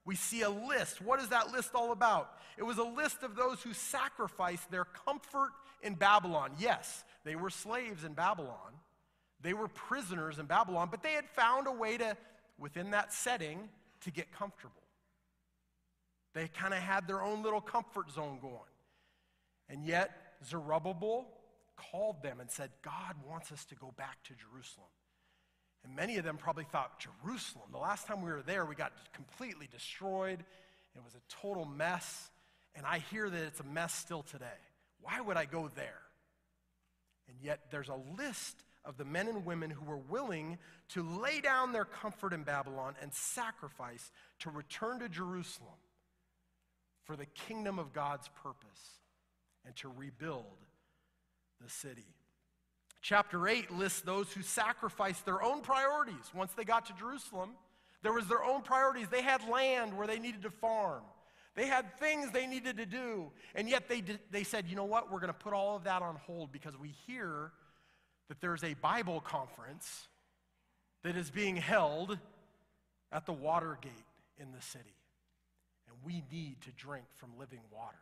We 0.05 0.15
see 0.15 0.43
a 0.43 0.50
list. 0.50 1.00
What 1.00 1.21
is 1.21 1.29
that 1.29 1.53
list 1.53 1.71
all 1.75 1.93
about? 1.93 2.31
It 2.57 2.62
was 2.62 2.79
a 2.79 2.85
list 2.85 3.23
of 3.23 3.35
those 3.35 3.62
who 3.62 3.73
sacrificed 3.73 4.71
their 4.71 4.85
comfort 4.85 5.50
in 5.83 5.95
Babylon. 5.95 6.53
Yes, 6.59 7.05
they 7.25 7.37
were 7.37 7.50
slaves 7.50 8.05
in 8.05 8.12
Babylon, 8.15 8.73
they 9.41 9.53
were 9.53 9.69
prisoners 9.69 10.38
in 10.38 10.47
Babylon, 10.47 10.88
but 10.91 11.03
they 11.03 11.12
had 11.12 11.29
found 11.29 11.67
a 11.67 11.73
way 11.73 11.99
to, 11.99 12.17
within 12.59 12.91
that 12.93 13.12
setting, 13.12 13.69
to 14.03 14.11
get 14.11 14.33
comfortable. 14.33 14.83
They 16.35 16.49
kind 16.49 16.75
of 16.75 16.81
had 16.81 17.07
their 17.07 17.23
own 17.23 17.43
little 17.43 17.61
comfort 17.61 18.11
zone 18.11 18.38
going. 18.41 18.53
And 19.68 19.85
yet, 19.85 20.11
Zerubbabel 20.44 21.26
called 21.76 22.23
them 22.23 22.40
and 22.40 22.50
said, 22.50 22.70
God 22.82 23.14
wants 23.28 23.52
us 23.52 23.64
to 23.66 23.75
go 23.75 23.92
back 23.96 24.23
to 24.25 24.35
Jerusalem. 24.35 24.88
And 25.85 25.94
many 25.94 26.16
of 26.16 26.25
them 26.25 26.37
probably 26.37 26.64
thought, 26.64 26.99
Jerusalem, 26.99 27.66
the 27.70 27.78
last 27.78 28.06
time 28.06 28.23
we 28.23 28.30
were 28.30 28.42
there, 28.42 28.64
we 28.64 28.75
got 28.75 28.92
completely 29.12 29.68
destroyed. 29.70 30.44
It 30.94 31.04
was 31.04 31.14
a 31.14 31.42
total 31.42 31.64
mess. 31.64 32.30
And 32.75 32.85
I 32.85 32.99
hear 33.11 33.28
that 33.28 33.42
it's 33.42 33.61
a 33.61 33.64
mess 33.64 33.94
still 33.94 34.23
today. 34.23 34.46
Why 35.00 35.20
would 35.20 35.37
I 35.37 35.44
go 35.44 35.70
there? 35.75 36.00
And 37.28 37.37
yet, 37.42 37.61
there's 37.70 37.88
a 37.88 38.00
list 38.18 38.62
of 38.85 38.96
the 38.96 39.04
men 39.04 39.26
and 39.26 39.44
women 39.44 39.70
who 39.70 39.85
were 39.85 39.96
willing 39.96 40.58
to 40.90 41.02
lay 41.02 41.40
down 41.40 41.73
their 41.73 41.85
comfort 41.85 42.32
in 42.32 42.44
Babylon 42.44 42.94
and 43.02 43.12
sacrifice 43.12 44.12
to 44.40 44.50
return 44.50 45.00
to 45.00 45.08
Jerusalem 45.08 45.75
for 47.04 47.16
the 47.16 47.26
kingdom 47.26 47.78
of 47.78 47.92
God's 47.92 48.28
purpose 48.42 49.00
and 49.66 49.76
to 49.76 49.88
rebuild 49.88 50.44
the 51.62 51.68
city. 51.68 52.06
Chapter 53.02 53.46
8 53.46 53.70
lists 53.73 54.00
those 54.00 54.32
who 54.32 54.42
sacrificed 54.42 55.25
their 55.25 55.42
own 55.42 55.61
priorities 55.61 56.32
once 56.35 56.52
they 56.56 56.64
got 56.64 56.87
to 56.87 56.92
Jerusalem. 56.94 57.50
There 58.02 58.12
was 58.12 58.26
their 58.26 58.44
own 58.44 58.62
priorities. 58.62 59.08
They 59.08 59.23
had 59.23 59.46
land 59.49 59.96
where 59.96 60.06
they 60.06 60.18
needed 60.18 60.42
to 60.42 60.50
farm. 60.50 61.02
They 61.54 61.66
had 61.66 61.99
things 61.99 62.30
they 62.30 62.46
needed 62.46 62.76
to 62.76 62.87
do. 62.87 63.30
And 63.54 63.68
yet 63.68 63.88
they, 63.88 64.00
did, 64.00 64.20
they 64.30 64.44
said, 64.44 64.66
you 64.68 64.76
know 64.76 64.85
what? 64.85 65.11
We're 65.11 65.20
going 65.20 65.32
to 65.32 65.38
put 65.38 65.52
all 65.52 65.76
of 65.76 65.85
that 65.85 66.02
on 66.02 66.16
hold 66.16 66.52
because 66.52 66.78
we 66.78 66.94
hear 67.06 67.52
that 68.28 68.40
there's 68.40 68.62
a 68.62 68.75
Bible 68.75 69.20
conference 69.20 70.08
that 71.02 71.16
is 71.16 71.30
being 71.30 71.56
held 71.56 72.18
at 73.12 73.25
the 73.25 73.32
Watergate 73.32 73.92
in 74.38 74.52
the 74.52 74.61
city. 74.61 74.85
And 75.88 75.96
we 76.04 76.23
need 76.30 76.61
to 76.62 76.70
drink 76.73 77.04
from 77.14 77.30
living 77.38 77.61
water. 77.73 77.96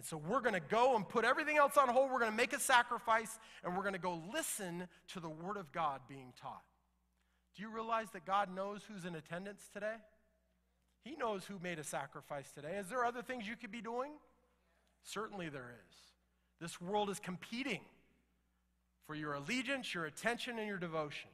And 0.00 0.06
so 0.06 0.16
we're 0.16 0.40
going 0.40 0.54
to 0.54 0.60
go 0.60 0.96
and 0.96 1.06
put 1.06 1.26
everything 1.26 1.58
else 1.58 1.76
on 1.76 1.90
hold. 1.90 2.10
We're 2.10 2.20
going 2.20 2.30
to 2.30 2.36
make 2.36 2.54
a 2.54 2.58
sacrifice 2.58 3.38
and 3.62 3.76
we're 3.76 3.82
going 3.82 3.92
to 3.92 3.98
go 3.98 4.22
listen 4.32 4.88
to 5.08 5.20
the 5.20 5.28
Word 5.28 5.58
of 5.58 5.72
God 5.72 6.00
being 6.08 6.32
taught. 6.40 6.62
Do 7.54 7.62
you 7.62 7.68
realize 7.68 8.06
that 8.14 8.24
God 8.24 8.48
knows 8.54 8.80
who's 8.88 9.04
in 9.04 9.14
attendance 9.14 9.68
today? 9.70 9.96
He 11.04 11.16
knows 11.16 11.44
who 11.44 11.58
made 11.62 11.78
a 11.78 11.84
sacrifice 11.84 12.50
today. 12.50 12.78
Is 12.78 12.88
there 12.88 13.04
other 13.04 13.20
things 13.20 13.46
you 13.46 13.56
could 13.56 13.70
be 13.70 13.82
doing? 13.82 14.12
Certainly 15.02 15.50
there 15.50 15.70
is. 15.86 15.96
This 16.62 16.80
world 16.80 17.10
is 17.10 17.20
competing 17.20 17.82
for 19.06 19.14
your 19.14 19.34
allegiance, 19.34 19.92
your 19.92 20.06
attention, 20.06 20.58
and 20.58 20.66
your 20.66 20.78
devotion. 20.78 21.28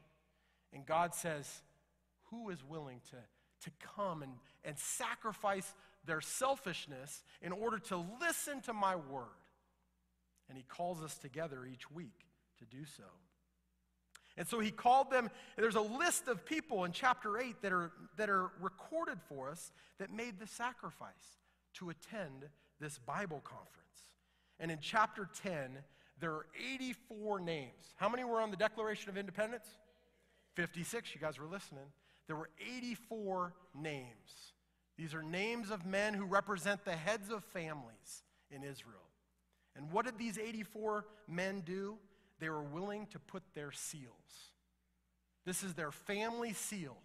And 0.73 0.85
God 0.85 1.14
says, 1.14 1.62
Who 2.32 2.50
is 2.50 2.64
willing 2.64 3.00
to, 3.11 3.70
to 3.70 3.76
come 3.94 4.25
and, 4.25 4.32
and 4.64 4.76
sacrifice 4.76 5.73
their 6.06 6.20
selfishness 6.20 7.22
in 7.42 7.52
order 7.52 7.78
to 7.78 8.04
listen 8.20 8.60
to 8.62 8.72
my 8.72 8.96
word. 8.96 9.26
And 10.48 10.56
he 10.56 10.64
calls 10.64 11.02
us 11.02 11.18
together 11.18 11.66
each 11.66 11.90
week 11.90 12.26
to 12.58 12.64
do 12.64 12.84
so. 12.84 13.04
And 14.38 14.46
so 14.46 14.60
he 14.60 14.70
called 14.70 15.10
them, 15.10 15.30
there's 15.56 15.76
a 15.76 15.80
list 15.80 16.28
of 16.28 16.44
people 16.44 16.84
in 16.84 16.92
chapter 16.92 17.38
8 17.38 17.62
that 17.62 17.72
are, 17.72 17.90
that 18.16 18.28
are 18.28 18.50
recorded 18.60 19.18
for 19.28 19.50
us 19.50 19.72
that 19.98 20.12
made 20.12 20.38
the 20.38 20.46
sacrifice 20.46 21.38
to 21.75 21.90
attend 21.90 22.48
this 22.78 22.98
Bible 22.98 23.40
conference. 23.42 23.72
And 24.60 24.70
in 24.70 24.78
chapter 24.80 25.28
10, 25.42 25.78
there 26.20 26.32
are 26.32 26.46
84 26.75 27.40
names. 27.40 27.94
How 27.96 28.08
many 28.08 28.25
were 28.25 28.40
on 28.40 28.50
the 28.50 28.56
Declaration 28.56 29.08
of 29.08 29.16
Independence? 29.16 29.66
56. 30.54 31.14
You 31.14 31.20
guys 31.20 31.38
were 31.38 31.46
listening. 31.46 31.84
There 32.26 32.36
were 32.36 32.50
84 32.60 33.54
names 33.75 34.52
these 34.97 35.15
are 35.15 35.23
names 35.23 35.71
of 35.71 35.85
men 35.85 36.15
who 36.15 36.25
represent 36.25 36.85
the 36.85 36.93
heads 36.93 37.31
of 37.31 37.45
families 37.45 38.23
in 38.50 38.62
Israel. 38.62 38.97
And 39.76 39.93
what 39.93 40.07
did 40.07 40.19
these 40.19 40.38
84 40.38 41.05
men 41.29 41.62
do? 41.67 41.99
They 42.41 42.49
were 42.49 42.62
willing 42.62 43.07
to 43.09 43.19
put 43.19 43.43
their 43.55 43.73
seals. 43.73 44.12
This 45.45 45.62
is 45.62 45.75
their 45.75 45.93
family 45.93 46.55
seal. 46.55 46.97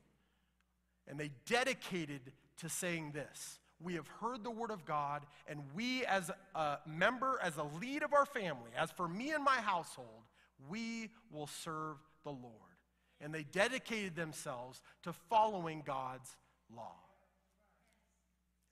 And 1.08 1.20
they 1.20 1.32
dedicated 1.46 2.32
to 2.60 2.70
saying 2.70 3.12
this 3.12 3.60
We 3.82 3.96
have 3.96 4.08
heard 4.08 4.44
the 4.44 4.52
word 4.52 4.72
of 4.72 4.86
God, 4.86 5.26
and 5.48 5.60
we, 5.76 6.06
as 6.06 6.32
a 6.56 6.78
member, 6.88 7.40
as 7.44 7.58
a 7.58 7.64
lead 7.64 8.04
of 8.04 8.14
our 8.14 8.26
family, 8.26 8.72
as 8.78 8.92
for 8.92 9.08
me 9.08 9.32
and 9.32 9.44
my 9.44 9.58
household, 9.58 10.08
we 10.70 11.10
will 11.30 11.48
serve 11.48 11.98
the 12.24 12.30
Lord. 12.30 12.54
And 13.20 13.34
they 13.34 13.44
dedicated 13.44 14.16
themselves 14.16 14.82
to 15.04 15.12
following 15.14 15.84
God's 15.86 16.36
law 16.76 16.96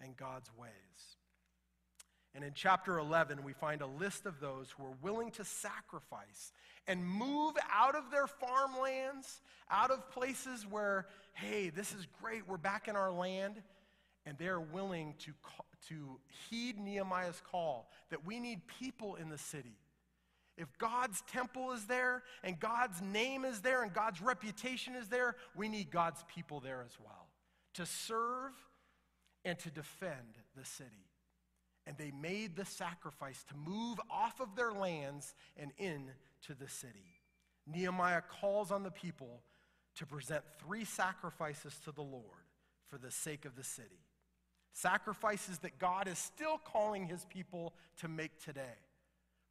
and 0.01 0.15
God's 0.17 0.49
ways. 0.57 0.71
And 2.35 2.43
in 2.43 2.53
chapter 2.53 2.99
11, 2.99 3.43
we 3.43 3.53
find 3.53 3.81
a 3.81 3.87
list 3.87 4.25
of 4.25 4.39
those 4.39 4.69
who 4.69 4.85
are 4.85 4.95
willing 5.01 5.31
to 5.31 5.43
sacrifice 5.43 6.51
and 6.87 7.05
move 7.05 7.55
out 7.71 7.95
of 7.95 8.11
their 8.11 8.27
farmlands, 8.27 9.41
out 9.69 9.91
of 9.91 10.09
places 10.11 10.65
where, 10.69 11.07
hey, 11.33 11.69
this 11.69 11.93
is 11.93 12.05
great, 12.21 12.47
we're 12.47 12.57
back 12.57 12.87
in 12.87 12.95
our 12.95 13.11
land, 13.11 13.61
and 14.25 14.37
they're 14.37 14.59
willing 14.59 15.15
to, 15.19 15.31
to 15.87 16.19
heed 16.49 16.79
Nehemiah's 16.79 17.41
call 17.51 17.89
that 18.11 18.25
we 18.25 18.39
need 18.39 18.61
people 18.79 19.15
in 19.15 19.29
the 19.29 19.37
city. 19.37 19.77
If 20.55 20.67
God's 20.77 21.23
temple 21.31 21.71
is 21.71 21.85
there, 21.85 22.21
and 22.43 22.59
God's 22.59 23.01
name 23.01 23.45
is 23.45 23.61
there, 23.61 23.81
and 23.81 23.93
God's 23.93 24.21
reputation 24.21 24.93
is 24.93 25.07
there, 25.07 25.35
we 25.55 25.67
need 25.67 25.89
God's 25.89 26.23
people 26.33 26.59
there 26.59 26.83
as 26.85 26.97
well 27.03 27.27
to 27.75 27.85
serve 27.85 28.51
and 29.45 29.57
to 29.59 29.69
defend 29.69 30.37
the 30.55 30.65
city. 30.65 30.89
And 31.87 31.97
they 31.97 32.11
made 32.11 32.55
the 32.55 32.65
sacrifice 32.65 33.43
to 33.45 33.55
move 33.55 33.99
off 34.11 34.39
of 34.39 34.55
their 34.55 34.71
lands 34.71 35.33
and 35.57 35.71
into 35.77 36.53
the 36.59 36.67
city. 36.67 37.21
Nehemiah 37.65 38.21
calls 38.21 38.71
on 38.71 38.83
the 38.83 38.91
people 38.91 39.41
to 39.95 40.05
present 40.05 40.43
three 40.59 40.85
sacrifices 40.85 41.75
to 41.85 41.91
the 41.91 42.01
Lord 42.01 42.23
for 42.89 42.97
the 42.97 43.11
sake 43.11 43.45
of 43.45 43.55
the 43.55 43.63
city. 43.63 44.05
Sacrifices 44.73 45.59
that 45.59 45.79
God 45.79 46.07
is 46.07 46.17
still 46.17 46.59
calling 46.63 47.07
his 47.07 47.25
people 47.25 47.73
to 47.97 48.07
make 48.07 48.39
today 48.43 48.77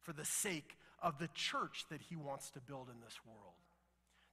for 0.01 0.13
the 0.13 0.25
sake 0.25 0.77
of 1.01 1.19
the 1.19 1.29
church 1.33 1.85
that 1.89 2.01
he 2.01 2.15
wants 2.15 2.49
to 2.51 2.61
build 2.61 2.87
in 2.89 2.99
this 3.01 3.19
world. 3.25 3.53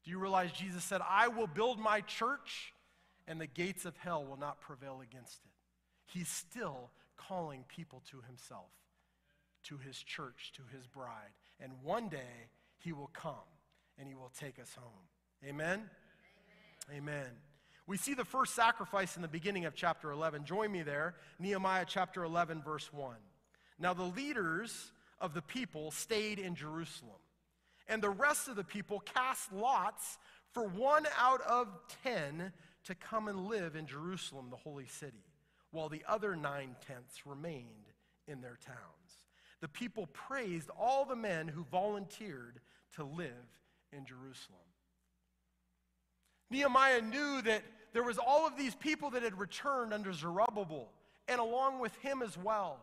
Do 0.04 0.10
you 0.10 0.18
realize 0.18 0.52
Jesus 0.52 0.84
said, 0.84 1.00
I 1.08 1.28
will 1.28 1.48
build 1.48 1.78
my 1.78 2.00
church 2.02 2.72
and 3.28 3.40
the 3.40 3.46
gates 3.46 3.84
of 3.84 3.96
hell 3.96 4.24
will 4.24 4.38
not 4.38 4.60
prevail 4.60 5.00
against 5.02 5.40
it. 5.44 5.50
He's 6.06 6.28
still 6.28 6.90
calling 7.16 7.64
people 7.68 8.02
to 8.10 8.20
himself. 8.26 8.70
to 9.64 9.78
his 9.78 9.98
church, 9.98 10.52
to 10.56 10.62
his 10.76 10.86
bride. 10.86 11.32
And 11.60 11.72
one 11.82 12.08
day 12.08 12.50
he 12.78 12.92
will 12.92 13.10
come 13.12 13.34
and 13.98 14.08
he 14.08 14.14
will 14.14 14.30
take 14.38 14.58
us 14.58 14.72
home. 14.78 15.08
Amen? 15.44 15.82
Amen. 16.90 16.96
Amen. 16.96 17.30
We 17.86 17.96
see 17.96 18.14
the 18.14 18.24
first 18.24 18.54
sacrifice 18.54 19.16
in 19.16 19.22
the 19.22 19.28
beginning 19.28 19.64
of 19.64 19.74
chapter 19.74 20.10
11. 20.10 20.44
Join 20.44 20.72
me 20.72 20.82
there, 20.82 21.14
Nehemiah 21.38 21.84
chapter 21.86 22.24
11, 22.24 22.62
verse 22.62 22.92
1. 22.92 23.16
Now 23.78 23.94
the 23.94 24.04
leaders 24.04 24.92
of 25.20 25.34
the 25.34 25.42
people 25.42 25.90
stayed 25.90 26.38
in 26.38 26.54
Jerusalem, 26.54 27.20
and 27.88 28.02
the 28.02 28.10
rest 28.10 28.48
of 28.48 28.56
the 28.56 28.64
people 28.64 29.00
cast 29.00 29.52
lots 29.52 30.18
for 30.52 30.66
one 30.66 31.06
out 31.18 31.42
of 31.42 31.68
ten 32.02 32.52
to 32.86 32.94
come 32.94 33.28
and 33.28 33.46
live 33.46 33.76
in 33.76 33.86
Jerusalem, 33.86 34.46
the 34.50 34.56
holy 34.56 34.86
city, 34.86 35.24
while 35.70 35.88
the 35.88 36.04
other 36.08 36.36
nine 36.36 36.76
tenths 36.86 37.26
remained 37.26 37.92
in 38.26 38.40
their 38.40 38.58
towns. 38.64 38.78
The 39.60 39.68
people 39.68 40.06
praised 40.12 40.70
all 40.70 41.04
the 41.04 41.16
men 41.16 41.48
who 41.48 41.64
volunteered 41.64 42.60
to 42.94 43.04
live 43.04 43.30
in 43.92 44.04
Jerusalem. 44.04 44.60
Nehemiah 46.50 47.02
knew 47.02 47.42
that 47.42 47.62
there 47.92 48.04
was 48.04 48.18
all 48.18 48.46
of 48.46 48.56
these 48.56 48.74
people 48.74 49.10
that 49.10 49.22
had 49.22 49.38
returned 49.38 49.92
under 49.92 50.12
Zerubbabel 50.12 50.88
and 51.28 51.40
along 51.40 51.80
with 51.80 51.94
him 51.96 52.22
as 52.22 52.38
well. 52.38 52.78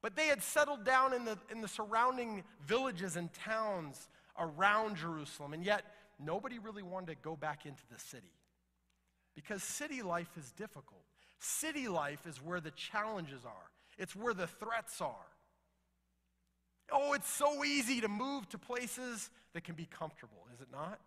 But 0.00 0.16
they 0.16 0.26
had 0.28 0.42
settled 0.42 0.84
down 0.84 1.12
in 1.12 1.24
the, 1.24 1.38
in 1.50 1.60
the 1.60 1.68
surrounding 1.68 2.42
villages 2.66 3.16
and 3.16 3.32
towns 3.32 4.08
around 4.38 4.96
Jerusalem, 4.96 5.52
and 5.52 5.64
yet 5.64 5.84
nobody 6.18 6.58
really 6.58 6.82
wanted 6.82 7.08
to 7.08 7.14
go 7.16 7.36
back 7.36 7.66
into 7.66 7.82
the 7.92 7.98
city 7.98 8.32
because 9.34 9.62
city 9.62 10.02
life 10.02 10.30
is 10.36 10.52
difficult. 10.52 11.04
City 11.38 11.88
life 11.88 12.26
is 12.26 12.36
where 12.42 12.60
the 12.60 12.70
challenges 12.72 13.44
are, 13.44 13.70
it's 13.98 14.14
where 14.14 14.34
the 14.34 14.46
threats 14.46 15.00
are. 15.00 15.26
Oh, 16.90 17.14
it's 17.14 17.30
so 17.30 17.64
easy 17.64 18.00
to 18.02 18.08
move 18.08 18.48
to 18.50 18.58
places 18.58 19.30
that 19.54 19.64
can 19.64 19.74
be 19.74 19.86
comfortable, 19.86 20.46
is 20.54 20.60
it 20.60 20.68
not? 20.70 21.00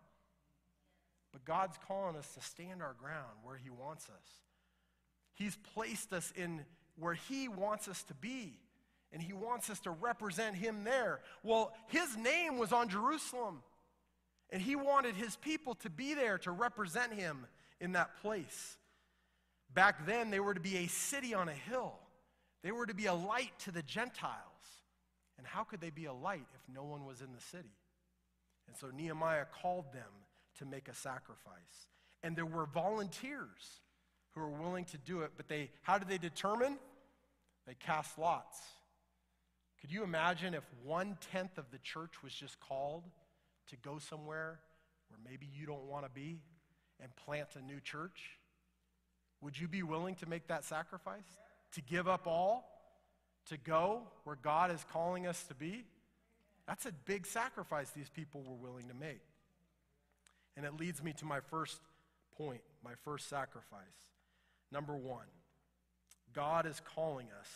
But 1.32 1.44
God's 1.44 1.78
calling 1.86 2.16
us 2.16 2.32
to 2.34 2.40
stand 2.40 2.82
our 2.82 2.94
ground 2.94 3.36
where 3.44 3.56
He 3.56 3.70
wants 3.70 4.06
us. 4.06 4.28
He's 5.34 5.56
placed 5.74 6.12
us 6.12 6.32
in 6.34 6.64
where 6.98 7.14
He 7.14 7.46
wants 7.46 7.88
us 7.88 8.02
to 8.04 8.14
be, 8.14 8.58
and 9.12 9.22
He 9.22 9.32
wants 9.32 9.70
us 9.70 9.80
to 9.80 9.90
represent 9.90 10.56
Him 10.56 10.82
there. 10.84 11.20
Well, 11.42 11.72
His 11.88 12.16
name 12.16 12.58
was 12.58 12.72
on 12.72 12.88
Jerusalem, 12.88 13.62
and 14.50 14.60
He 14.60 14.76
wanted 14.76 15.14
His 15.14 15.36
people 15.36 15.74
to 15.76 15.90
be 15.90 16.14
there 16.14 16.38
to 16.38 16.50
represent 16.50 17.12
Him 17.12 17.46
in 17.80 17.92
that 17.92 18.20
place. 18.22 18.76
Back 19.72 20.06
then, 20.06 20.30
they 20.30 20.40
were 20.40 20.54
to 20.54 20.60
be 20.60 20.78
a 20.78 20.86
city 20.86 21.34
on 21.34 21.48
a 21.48 21.54
hill, 21.54 21.94
they 22.62 22.72
were 22.72 22.86
to 22.86 22.94
be 22.94 23.06
a 23.06 23.14
light 23.14 23.52
to 23.60 23.70
the 23.70 23.82
Gentiles. 23.82 24.32
And 25.38 25.46
how 25.46 25.64
could 25.64 25.82
they 25.82 25.90
be 25.90 26.06
a 26.06 26.14
light 26.14 26.46
if 26.54 26.74
no 26.74 26.84
one 26.84 27.04
was 27.04 27.20
in 27.20 27.32
the 27.34 27.40
city? 27.40 27.74
And 28.68 28.76
so 28.76 28.88
Nehemiah 28.88 29.44
called 29.62 29.92
them 29.92 30.10
to 30.58 30.64
make 30.64 30.88
a 30.88 30.94
sacrifice. 30.94 31.90
And 32.22 32.34
there 32.34 32.46
were 32.46 32.66
volunteers 32.66 33.80
who 34.32 34.40
were 34.40 34.48
willing 34.48 34.86
to 34.86 34.98
do 34.98 35.20
it, 35.20 35.32
but 35.36 35.48
they 35.48 35.70
how 35.82 35.98
did 35.98 36.08
they 36.08 36.18
determine? 36.18 36.78
They 37.66 37.74
cast 37.74 38.18
lots. 38.18 38.58
Could 39.80 39.92
you 39.92 40.02
imagine 40.02 40.54
if 40.54 40.64
one 40.82 41.18
tenth 41.32 41.58
of 41.58 41.70
the 41.70 41.78
church 41.78 42.22
was 42.22 42.32
just 42.32 42.58
called 42.60 43.04
to 43.68 43.76
go 43.76 43.98
somewhere 43.98 44.60
where 45.08 45.20
maybe 45.24 45.46
you 45.52 45.66
don't 45.66 45.84
want 45.84 46.04
to 46.04 46.10
be 46.10 46.40
and 47.00 47.14
plant 47.16 47.48
a 47.56 47.62
new 47.62 47.80
church? 47.80 48.38
Would 49.40 49.58
you 49.58 49.68
be 49.68 49.82
willing 49.82 50.14
to 50.16 50.28
make 50.28 50.48
that 50.48 50.64
sacrifice? 50.64 51.26
To 51.72 51.82
give 51.82 52.08
up 52.08 52.26
all? 52.26 52.68
To 53.50 53.56
go 53.56 54.02
where 54.24 54.36
God 54.36 54.70
is 54.70 54.84
calling 54.92 55.26
us 55.26 55.42
to 55.44 55.54
be? 55.54 55.84
That's 56.66 56.86
a 56.86 56.92
big 57.04 57.26
sacrifice 57.26 57.90
these 57.90 58.10
people 58.10 58.42
were 58.42 58.56
willing 58.56 58.88
to 58.88 58.94
make. 58.94 59.20
And 60.56 60.64
it 60.64 60.78
leads 60.78 61.02
me 61.02 61.12
to 61.14 61.24
my 61.24 61.40
first 61.40 61.78
point, 62.36 62.62
my 62.82 62.92
first 63.04 63.28
sacrifice. 63.28 63.80
Number 64.72 64.96
one, 64.96 65.26
God 66.34 66.66
is 66.66 66.80
calling 66.94 67.26
us 67.40 67.48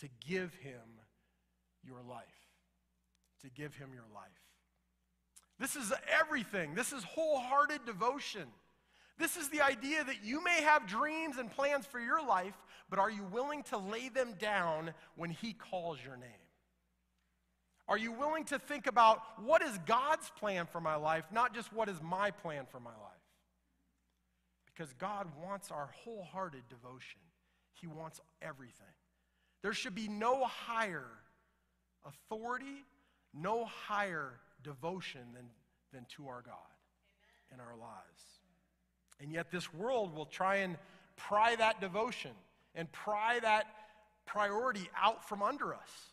to 0.00 0.08
give 0.26 0.54
him 0.54 0.80
your 1.84 2.00
life. 2.08 2.24
To 3.42 3.50
give 3.50 3.74
him 3.74 3.90
your 3.92 4.06
life. 4.14 4.30
This 5.58 5.76
is 5.76 5.92
everything. 6.20 6.74
This 6.74 6.92
is 6.92 7.04
wholehearted 7.04 7.84
devotion. 7.84 8.46
This 9.18 9.36
is 9.36 9.48
the 9.48 9.60
idea 9.60 10.02
that 10.04 10.24
you 10.24 10.42
may 10.42 10.62
have 10.62 10.86
dreams 10.86 11.38
and 11.38 11.50
plans 11.50 11.86
for 11.86 12.00
your 12.00 12.24
life, 12.26 12.54
but 12.90 12.98
are 12.98 13.10
you 13.10 13.22
willing 13.24 13.62
to 13.64 13.78
lay 13.78 14.08
them 14.08 14.34
down 14.40 14.92
when 15.16 15.30
He 15.30 15.52
calls 15.52 15.98
your 16.04 16.16
name? 16.16 16.30
Are 17.86 17.98
you 17.98 18.12
willing 18.12 18.44
to 18.46 18.58
think 18.58 18.86
about 18.86 19.20
what 19.44 19.62
is 19.62 19.78
God's 19.86 20.30
plan 20.38 20.66
for 20.66 20.80
my 20.80 20.96
life, 20.96 21.24
not 21.30 21.54
just 21.54 21.72
what 21.72 21.88
is 21.88 22.00
my 22.02 22.30
plan 22.30 22.66
for 22.70 22.80
my 22.80 22.90
life? 22.90 22.98
Because 24.66 24.92
God 24.94 25.28
wants 25.42 25.70
our 25.70 25.90
wholehearted 26.02 26.62
devotion, 26.68 27.20
He 27.74 27.86
wants 27.86 28.20
everything. 28.42 28.86
There 29.62 29.74
should 29.74 29.94
be 29.94 30.08
no 30.08 30.44
higher 30.44 31.06
authority, 32.04 32.84
no 33.32 33.64
higher 33.64 34.40
devotion 34.62 35.20
than, 35.34 35.46
than 35.92 36.06
to 36.16 36.28
our 36.28 36.42
God 36.42 36.54
Amen. 37.52 37.54
in 37.54 37.60
our 37.60 37.76
lives. 37.76 38.33
And 39.20 39.32
yet, 39.32 39.50
this 39.50 39.72
world 39.72 40.14
will 40.14 40.26
try 40.26 40.56
and 40.56 40.76
pry 41.16 41.56
that 41.56 41.80
devotion 41.80 42.32
and 42.74 42.90
pry 42.92 43.38
that 43.40 43.66
priority 44.26 44.88
out 45.00 45.28
from 45.28 45.42
under 45.42 45.74
us. 45.74 46.12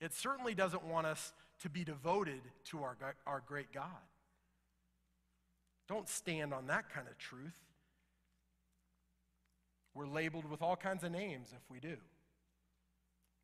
It 0.00 0.12
certainly 0.12 0.54
doesn't 0.54 0.84
want 0.84 1.06
us 1.06 1.32
to 1.60 1.70
be 1.70 1.84
devoted 1.84 2.40
to 2.66 2.82
our, 2.82 2.96
our 3.26 3.42
great 3.46 3.72
God. 3.72 3.86
Don't 5.88 6.08
stand 6.08 6.52
on 6.52 6.66
that 6.66 6.90
kind 6.90 7.06
of 7.08 7.16
truth. 7.18 7.54
We're 9.94 10.06
labeled 10.06 10.50
with 10.50 10.62
all 10.62 10.76
kinds 10.76 11.04
of 11.04 11.12
names 11.12 11.50
if 11.52 11.70
we 11.70 11.78
do. 11.78 11.96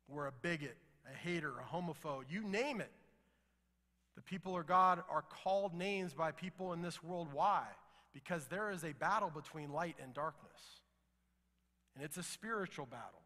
We're 0.07 0.27
a 0.27 0.33
bigot, 0.41 0.75
a 1.09 1.15
hater, 1.15 1.53
a 1.59 1.75
homophobe, 1.75 2.25
you 2.29 2.43
name 2.43 2.81
it. 2.81 2.91
The 4.15 4.21
people 4.21 4.57
of 4.57 4.67
God 4.67 5.01
are 5.09 5.23
called 5.43 5.73
names 5.73 6.13
by 6.13 6.31
people 6.31 6.73
in 6.73 6.81
this 6.81 7.01
world. 7.01 7.29
Why? 7.31 7.63
Because 8.13 8.45
there 8.47 8.71
is 8.71 8.83
a 8.83 8.93
battle 8.93 9.31
between 9.33 9.71
light 9.71 9.95
and 10.01 10.13
darkness. 10.13 10.81
And 11.95 12.03
it's 12.03 12.17
a 12.17 12.23
spiritual 12.23 12.85
battle, 12.85 13.21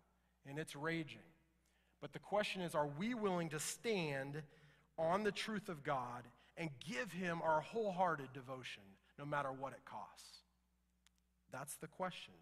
and 0.47 0.57
it's 0.57 0.75
raging. 0.75 1.19
But 2.01 2.13
the 2.13 2.19
question 2.19 2.61
is 2.61 2.75
are 2.75 2.89
we 2.99 3.13
willing 3.13 3.49
to 3.49 3.59
stand 3.59 4.41
on 4.97 5.23
the 5.23 5.31
truth 5.31 5.69
of 5.69 5.83
God 5.83 6.23
and 6.57 6.69
give 6.87 7.11
Him 7.11 7.41
our 7.43 7.61
wholehearted 7.61 8.33
devotion, 8.33 8.83
no 9.19 9.25
matter 9.25 9.51
what 9.51 9.73
it 9.73 9.85
costs? 9.85 10.39
That's 11.51 11.75
the 11.77 11.87
question 11.87 12.33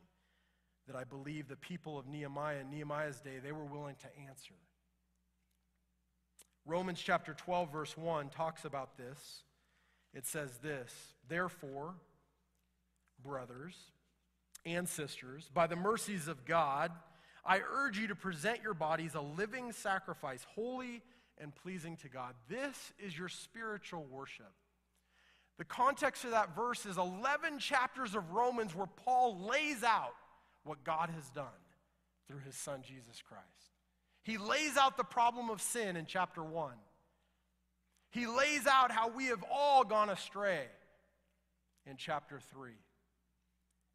that 0.88 0.96
I 0.96 1.04
believe 1.04 1.48
the 1.48 1.56
people 1.56 1.98
of 1.98 2.08
Nehemiah 2.08 2.60
in 2.62 2.70
Nehemiah's 2.70 3.20
day, 3.20 3.40
they 3.42 3.52
were 3.52 3.66
willing 3.66 3.96
to 4.02 4.08
answer. 4.28 4.56
Romans 6.66 7.02
chapter 7.02 7.34
12, 7.34 7.72
verse 7.72 7.98
1 7.98 8.30
talks 8.30 8.66
about 8.66 8.98
this. 8.98 9.44
It 10.14 10.26
says 10.26 10.58
this 10.62 10.94
Therefore, 11.28 11.96
brothers 13.24 13.76
and 14.66 14.88
sisters, 14.88 15.50
by 15.54 15.68
the 15.68 15.76
mercies 15.76 16.28
of 16.28 16.46
God, 16.46 16.92
I 17.46 17.60
urge 17.60 17.98
you 17.98 18.08
to 18.08 18.16
present 18.16 18.62
your 18.62 18.74
bodies 18.74 19.16
a 19.16 19.22
living 19.22 19.72
sacrifice, 19.72 20.46
holy 20.56 21.02
and 21.38 21.54
pleasing 21.54 21.98
to 21.98 22.10
God. 22.10 22.36
This 22.50 22.94
is 23.00 23.18
your 23.18 23.30
spiritual 23.30 24.06
worship. 24.10 24.52
The 25.58 25.66
context 25.66 26.24
of 26.24 26.32
that 26.32 26.56
verse 26.56 26.86
is 26.86 26.98
11 26.98 27.60
chapters 27.60 28.16
of 28.16 28.32
Romans 28.32 28.76
where 28.76 28.88
Paul 28.88 29.48
lays 29.48 29.84
out 29.84 30.16
what 30.64 30.84
God 30.84 31.10
has 31.10 31.30
done 31.30 31.46
through 32.28 32.40
his 32.40 32.56
son 32.56 32.82
Jesus 32.82 33.22
Christ. 33.22 33.44
He 34.24 34.38
lays 34.38 34.78
out 34.78 34.98
the 34.98 35.04
problem 35.04 35.50
of 35.50 35.62
sin 35.62 35.98
in 35.98 36.06
chapter 36.06 36.44
1. 36.44 36.74
He 38.12 38.26
lays 38.26 38.66
out 38.68 38.92
how 38.92 39.10
we 39.10 39.26
have 39.26 39.44
all 39.52 39.84
gone 39.84 40.10
astray 40.10 40.66
in 41.86 41.98
chapter 41.98 42.40
3. 42.54 42.72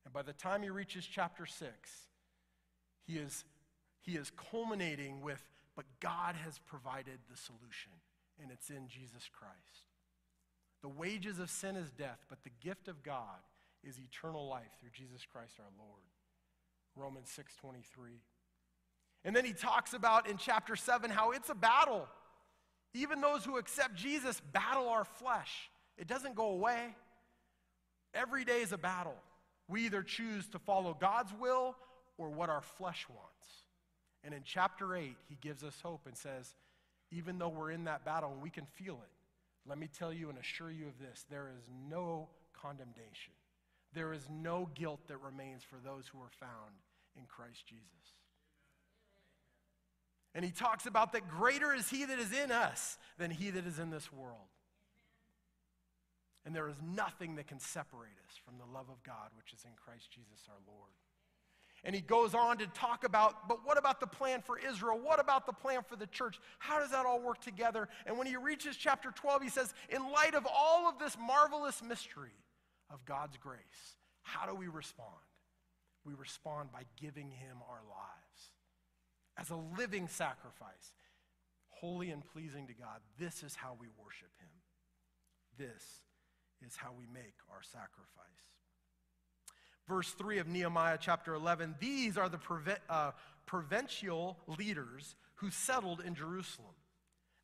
And 0.08 0.14
by 0.14 0.22
the 0.22 0.32
time 0.32 0.62
he 0.62 0.70
reaches 0.70 1.04
chapter 1.04 1.44
6, 1.44 1.68
he 3.06 3.18
is, 3.18 3.44
he 4.00 4.12
is 4.12 4.32
culminating 4.50 5.20
with, 5.20 5.46
but 5.76 5.84
God 6.00 6.34
has 6.34 6.58
provided 6.60 7.18
the 7.30 7.36
solution, 7.36 7.92
and 8.40 8.50
it's 8.50 8.70
in 8.70 8.88
Jesus 8.88 9.28
Christ. 9.30 9.84
The 10.80 10.88
wages 10.88 11.38
of 11.38 11.50
sin 11.50 11.76
is 11.76 11.90
death, 11.90 12.24
but 12.30 12.42
the 12.42 12.48
gift 12.62 12.88
of 12.88 13.02
God 13.02 13.36
is 13.84 13.98
eternal 13.98 14.48
life 14.48 14.70
through 14.80 14.92
Jesus 14.94 15.26
Christ 15.30 15.60
our 15.60 15.70
Lord. 15.78 16.00
Romans 16.96 17.28
6:23. 17.28 18.22
And 19.24 19.36
then 19.36 19.44
he 19.44 19.52
talks 19.52 19.92
about 19.92 20.26
in 20.26 20.38
chapter 20.38 20.74
7 20.74 21.10
how 21.10 21.32
it's 21.32 21.50
a 21.50 21.54
battle. 21.54 22.08
Even 22.94 23.20
those 23.20 23.44
who 23.44 23.58
accept 23.58 23.94
Jesus 23.94 24.40
battle 24.40 24.88
our 24.88 25.04
flesh. 25.04 25.70
It 25.98 26.06
doesn't 26.06 26.34
go 26.34 26.46
away. 26.46 26.96
Every 28.14 28.46
day 28.46 28.62
is 28.62 28.72
a 28.72 28.78
battle. 28.78 29.22
We 29.68 29.84
either 29.84 30.02
choose 30.02 30.48
to 30.48 30.58
follow 30.58 30.96
God's 30.98 31.32
will 31.38 31.76
or 32.16 32.30
what 32.30 32.48
our 32.48 32.62
flesh 32.62 33.06
wants. 33.08 33.46
And 34.24 34.34
in 34.34 34.42
chapter 34.44 34.96
8, 34.96 35.14
he 35.28 35.36
gives 35.40 35.62
us 35.62 35.78
hope 35.82 36.06
and 36.06 36.16
says, 36.16 36.54
even 37.10 37.38
though 37.38 37.48
we're 37.48 37.70
in 37.70 37.84
that 37.84 38.04
battle 38.04 38.32
and 38.32 38.42
we 38.42 38.50
can 38.50 38.66
feel 38.66 38.94
it, 38.94 39.68
let 39.68 39.78
me 39.78 39.88
tell 39.98 40.12
you 40.12 40.30
and 40.30 40.38
assure 40.38 40.70
you 40.70 40.86
of 40.86 40.98
this 40.98 41.24
there 41.30 41.50
is 41.56 41.62
no 41.88 42.28
condemnation. 42.52 43.34
There 43.94 44.12
is 44.12 44.28
no 44.30 44.68
guilt 44.74 45.00
that 45.08 45.18
remains 45.18 45.62
for 45.62 45.76
those 45.82 46.06
who 46.08 46.18
are 46.18 46.30
found 46.40 46.74
in 47.16 47.24
Christ 47.26 47.66
Jesus. 47.66 47.84
And 50.34 50.44
he 50.44 50.50
talks 50.50 50.86
about 50.86 51.12
that 51.12 51.28
greater 51.28 51.72
is 51.72 51.88
he 51.88 52.04
that 52.04 52.18
is 52.18 52.32
in 52.32 52.52
us 52.52 52.98
than 53.18 53.30
he 53.30 53.50
that 53.50 53.66
is 53.66 53.78
in 53.78 53.90
this 53.90 54.12
world. 54.12 54.48
And 56.44 56.54
there 56.54 56.68
is 56.68 56.76
nothing 56.82 57.36
that 57.36 57.46
can 57.46 57.60
separate 57.60 58.16
us 58.26 58.36
from 58.44 58.58
the 58.58 58.64
love 58.64 58.88
of 58.88 59.02
God, 59.02 59.30
which 59.36 59.52
is 59.52 59.64
in 59.64 59.72
Christ 59.76 60.10
Jesus 60.10 60.48
our 60.48 60.60
Lord. 60.66 60.92
And 61.84 61.94
he 61.94 62.00
goes 62.00 62.34
on 62.34 62.58
to 62.58 62.66
talk 62.68 63.04
about, 63.04 63.48
but 63.48 63.64
what 63.64 63.78
about 63.78 64.00
the 64.00 64.06
plan 64.06 64.42
for 64.42 64.58
Israel? 64.58 64.98
What 65.00 65.20
about 65.20 65.46
the 65.46 65.52
plan 65.52 65.82
for 65.86 65.94
the 65.94 66.08
church? 66.08 66.40
How 66.58 66.80
does 66.80 66.90
that 66.90 67.06
all 67.06 67.20
work 67.20 67.40
together? 67.40 67.88
And 68.06 68.18
when 68.18 68.26
he 68.26 68.36
reaches 68.36 68.76
chapter 68.76 69.10
12, 69.12 69.42
he 69.42 69.48
says, 69.48 69.72
in 69.88 70.10
light 70.10 70.34
of 70.34 70.46
all 70.46 70.88
of 70.88 70.98
this 70.98 71.16
marvelous 71.18 71.82
mystery 71.82 72.34
of 72.90 73.04
God's 73.04 73.36
grace, 73.36 73.96
how 74.22 74.46
do 74.46 74.54
we 74.54 74.66
respond? 74.66 75.14
We 76.04 76.14
respond 76.14 76.72
by 76.72 76.82
giving 77.00 77.30
him 77.30 77.58
our 77.68 77.82
lives 77.88 78.50
as 79.36 79.50
a 79.50 79.78
living 79.78 80.08
sacrifice, 80.08 80.92
holy 81.68 82.10
and 82.10 82.24
pleasing 82.32 82.66
to 82.66 82.74
God. 82.74 83.00
This 83.18 83.42
is 83.44 83.54
how 83.54 83.76
we 83.78 83.86
worship 84.02 84.30
him. 84.40 84.48
This 85.56 85.84
is 86.66 86.76
how 86.76 86.90
we 86.98 87.06
make 87.12 87.34
our 87.50 87.62
sacrifice 87.62 88.08
verse 89.88 90.10
3 90.10 90.38
of 90.38 90.46
Nehemiah 90.46 90.98
chapter 91.00 91.34
11 91.34 91.76
these 91.80 92.18
are 92.18 92.28
the 92.28 92.38
uh, 92.90 93.12
provincial 93.46 94.38
leaders 94.46 95.16
who 95.36 95.50
settled 95.50 96.00
in 96.00 96.14
Jerusalem. 96.14 96.74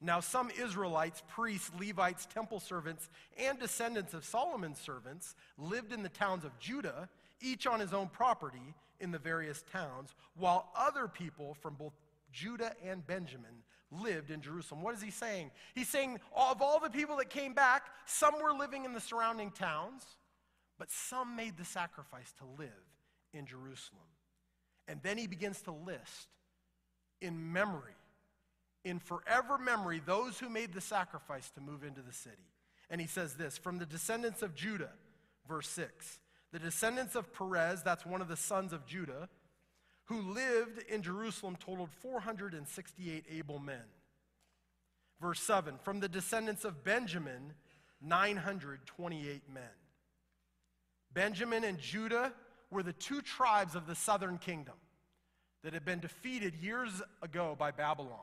Now, 0.00 0.20
some 0.20 0.50
Israelites, 0.50 1.22
priests, 1.28 1.70
Levites, 1.80 2.26
temple 2.26 2.60
servants, 2.60 3.08
and 3.38 3.58
descendants 3.58 4.12
of 4.12 4.24
Solomon's 4.24 4.78
servants 4.78 5.34
lived 5.56 5.92
in 5.92 6.02
the 6.02 6.08
towns 6.10 6.44
of 6.44 6.58
Judah, 6.58 7.08
each 7.40 7.66
on 7.66 7.80
his 7.80 7.94
own 7.94 8.08
property 8.08 8.74
in 9.00 9.12
the 9.12 9.18
various 9.18 9.64
towns, 9.72 10.14
while 10.36 10.68
other 10.76 11.08
people 11.08 11.54
from 11.54 11.74
both 11.74 11.94
Judah 12.32 12.72
and 12.84 13.06
Benjamin 13.06 13.62
lived 14.02 14.30
in 14.30 14.40
Jerusalem. 14.40 14.82
What 14.82 14.94
is 14.94 15.02
he 15.02 15.10
saying? 15.10 15.50
He's 15.74 15.88
saying 15.88 16.20
of 16.34 16.62
all 16.62 16.80
the 16.80 16.90
people 16.90 17.16
that 17.16 17.30
came 17.30 17.54
back, 17.54 17.84
some 18.06 18.34
were 18.42 18.52
living 18.52 18.84
in 18.84 18.92
the 18.92 19.00
surrounding 19.00 19.50
towns 19.50 20.04
but 20.78 20.90
some 20.90 21.36
made 21.36 21.56
the 21.56 21.64
sacrifice 21.64 22.32
to 22.38 22.44
live 22.58 22.68
in 23.32 23.46
Jerusalem. 23.46 24.02
And 24.88 25.00
then 25.02 25.18
he 25.18 25.26
begins 25.26 25.62
to 25.62 25.72
list 25.72 26.28
in 27.20 27.52
memory, 27.52 27.94
in 28.84 28.98
forever 28.98 29.56
memory, 29.56 30.02
those 30.04 30.38
who 30.38 30.48
made 30.48 30.74
the 30.74 30.80
sacrifice 30.80 31.50
to 31.50 31.60
move 31.60 31.84
into 31.84 32.02
the 32.02 32.12
city. 32.12 32.36
And 32.90 33.00
he 33.00 33.06
says 33.06 33.34
this 33.34 33.56
from 33.56 33.78
the 33.78 33.86
descendants 33.86 34.42
of 34.42 34.54
Judah, 34.54 34.92
verse 35.48 35.68
6. 35.68 36.18
The 36.52 36.58
descendants 36.58 37.16
of 37.16 37.32
Perez, 37.32 37.82
that's 37.82 38.06
one 38.06 38.20
of 38.20 38.28
the 38.28 38.36
sons 38.36 38.72
of 38.72 38.86
Judah, 38.86 39.28
who 40.06 40.20
lived 40.20 40.82
in 40.88 41.02
Jerusalem 41.02 41.56
totaled 41.56 41.90
468 42.00 43.24
able 43.30 43.58
men. 43.58 43.84
Verse 45.20 45.40
7 45.40 45.78
From 45.82 46.00
the 46.00 46.08
descendants 46.08 46.64
of 46.64 46.84
Benjamin, 46.84 47.54
928 48.02 49.42
men. 49.52 49.62
Benjamin 51.12 51.64
and 51.64 51.78
Judah 51.78 52.32
were 52.70 52.82
the 52.82 52.92
two 52.92 53.22
tribes 53.22 53.74
of 53.74 53.86
the 53.86 53.94
southern 53.94 54.36
kingdom 54.36 54.74
that 55.62 55.72
had 55.72 55.84
been 55.84 56.00
defeated 56.00 56.54
years 56.56 56.90
ago 57.22 57.56
by 57.58 57.70
Babylon. 57.70 58.18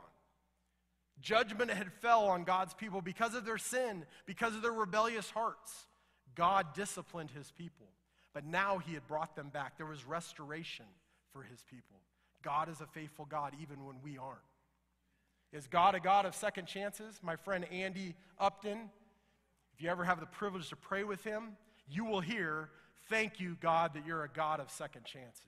Judgment 1.22 1.72
had 1.72 1.92
fell 1.94 2.26
on 2.26 2.44
God's 2.44 2.74
people 2.74 3.02
because 3.02 3.34
of 3.34 3.46
their 3.46 3.58
sin, 3.58 4.06
because 4.26 4.56
of 4.56 4.62
their 4.62 4.72
rebellious 4.72 5.30
hearts. 5.30 5.88
God 6.36 6.74
disciplined 6.74 7.32
his 7.32 7.52
people, 7.52 7.88
but 8.34 8.46
now 8.46 8.78
he 8.78 8.94
had 8.94 9.08
brought 9.08 9.36
them 9.36 9.50
back. 9.50 9.78
There 9.78 9.86
was 9.86 10.06
restoration 10.06 10.86
for 11.34 11.44
his 11.44 11.64
people. 11.70 11.98
God 12.44 12.70
is 12.70 12.82
a 12.82 12.88
faithful 12.88 13.26
God 13.26 13.54
even 13.62 13.86
when 13.86 13.98
we 14.04 14.18
aren't. 14.18 14.40
Is 15.54 15.68
God 15.68 15.96
a 15.96 16.00
God 16.00 16.26
of 16.26 16.34
second 16.34 16.66
chances? 16.66 17.20
My 17.22 17.36
friend 17.36 17.66
Andy 17.72 18.16
Upton, 18.40 18.90
if 19.74 19.82
you 19.82 19.90
ever 19.90 20.04
have 20.04 20.20
the 20.20 20.26
privilege 20.26 20.70
to 20.70 20.76
pray 20.76 21.04
with 21.04 21.24
him, 21.24 21.58
you 21.90 22.06
will 22.06 22.22
hear 22.22 22.70
Thank 23.10 23.40
you, 23.42 23.58
God, 23.62 23.94
that 23.96 24.06
you're 24.06 24.24
a 24.24 24.30
God 24.30 24.60
of 24.60 24.70
second 24.72 25.04
chances. 25.04 25.44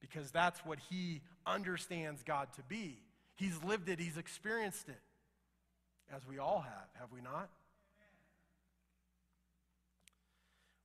Because 0.00 0.32
that's 0.32 0.58
what 0.66 0.78
he 0.90 1.20
understands 1.46 2.22
God 2.24 2.48
to 2.54 2.62
be. 2.64 2.98
He's 3.36 3.62
lived 3.62 3.88
it, 3.88 4.00
he's 4.00 4.16
experienced 4.16 4.88
it, 4.88 5.00
as 6.14 6.26
we 6.26 6.38
all 6.38 6.60
have, 6.60 6.88
have 6.98 7.12
we 7.12 7.20
not? 7.20 7.48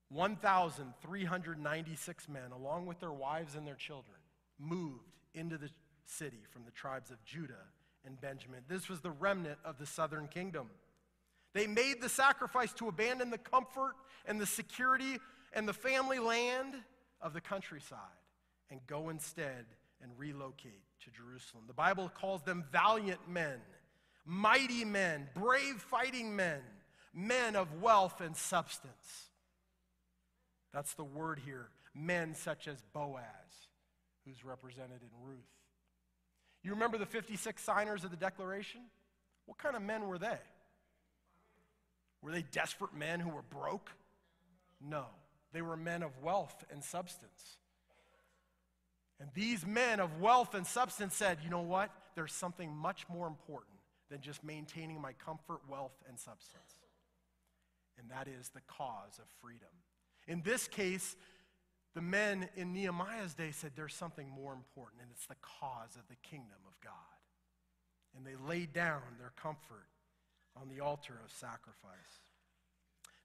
1,396 0.09 2.29
men, 2.29 2.51
along 2.53 2.85
with 2.85 2.99
their 2.99 3.11
wives 3.11 3.55
and 3.55 3.67
their 3.67 3.75
children, 3.75 4.15
moved 4.59 5.17
into 5.33 5.57
the 5.57 5.69
city 6.05 6.43
from 6.51 6.63
the 6.65 6.71
tribes 6.71 7.11
of 7.11 7.23
Judah 7.25 7.65
and 8.05 8.21
Benjamin. 8.21 8.61
This 8.67 8.89
was 8.89 9.01
the 9.01 9.11
remnant 9.11 9.59
of 9.65 9.77
the 9.77 9.85
southern 9.85 10.27
kingdom. 10.27 10.69
They 11.53 11.67
made 11.67 12.01
the 12.01 12.09
sacrifice 12.09 12.73
to 12.73 12.87
abandon 12.87 13.29
the 13.29 13.37
comfort 13.37 13.95
and 14.25 14.39
the 14.39 14.45
security 14.45 15.17
and 15.53 15.67
the 15.67 15.73
family 15.73 16.19
land 16.19 16.75
of 17.21 17.33
the 17.33 17.41
countryside 17.41 17.99
and 18.69 18.79
go 18.87 19.09
instead 19.09 19.65
and 20.01 20.11
relocate 20.17 20.83
to 21.03 21.11
Jerusalem. 21.11 21.63
The 21.67 21.73
Bible 21.73 22.11
calls 22.13 22.43
them 22.43 22.65
valiant 22.71 23.27
men, 23.27 23.59
mighty 24.25 24.85
men, 24.85 25.27
brave 25.33 25.75
fighting 25.75 26.35
men, 26.35 26.61
men 27.13 27.55
of 27.55 27.81
wealth 27.81 28.21
and 28.21 28.35
substance. 28.35 29.29
That's 30.73 30.93
the 30.93 31.03
word 31.03 31.39
here. 31.45 31.69
Men 31.95 32.35
such 32.35 32.67
as 32.67 32.77
Boaz, 32.93 33.23
who's 34.25 34.45
represented 34.45 35.01
in 35.01 35.27
Ruth. 35.27 35.39
You 36.63 36.71
remember 36.71 36.97
the 36.97 37.05
56 37.05 37.61
signers 37.61 38.03
of 38.03 38.11
the 38.11 38.17
Declaration? 38.17 38.81
What 39.45 39.57
kind 39.57 39.75
of 39.75 39.81
men 39.81 40.07
were 40.07 40.17
they? 40.17 40.37
Were 42.21 42.31
they 42.31 42.43
desperate 42.51 42.93
men 42.93 43.19
who 43.19 43.29
were 43.29 43.43
broke? 43.43 43.89
No. 44.81 45.05
They 45.53 45.61
were 45.61 45.77
men 45.77 46.03
of 46.03 46.11
wealth 46.21 46.65
and 46.71 46.83
substance. 46.83 47.57
And 49.19 49.29
these 49.33 49.65
men 49.65 49.99
of 49.99 50.19
wealth 50.19 50.53
and 50.53 50.67
substance 50.67 51.15
said, 51.15 51.39
you 51.43 51.49
know 51.49 51.61
what? 51.61 51.89
There's 52.15 52.33
something 52.33 52.75
much 52.75 53.05
more 53.09 53.27
important 53.27 53.77
than 54.09 54.21
just 54.21 54.43
maintaining 54.43 55.01
my 55.01 55.13
comfort, 55.13 55.61
wealth, 55.67 55.95
and 56.07 56.19
substance. 56.19 56.75
And 57.99 58.11
that 58.11 58.27
is 58.27 58.49
the 58.49 58.61
cause 58.67 59.19
of 59.19 59.25
freedom. 59.41 59.69
In 60.27 60.41
this 60.41 60.67
case, 60.67 61.15
the 61.95 62.01
men 62.01 62.49
in 62.55 62.73
Nehemiah's 62.73 63.33
day 63.33 63.51
said 63.51 63.71
there's 63.75 63.95
something 63.95 64.29
more 64.29 64.53
important, 64.53 65.01
and 65.01 65.09
it's 65.11 65.25
the 65.25 65.35
cause 65.41 65.95
of 65.95 66.07
the 66.09 66.15
kingdom 66.21 66.59
of 66.67 66.79
God. 66.81 66.93
And 68.15 68.25
they 68.25 68.35
laid 68.47 68.73
down 68.73 69.01
their 69.19 69.33
comfort 69.41 69.87
on 70.59 70.69
the 70.69 70.81
altar 70.81 71.13
of 71.23 71.31
sacrifice. 71.31 71.93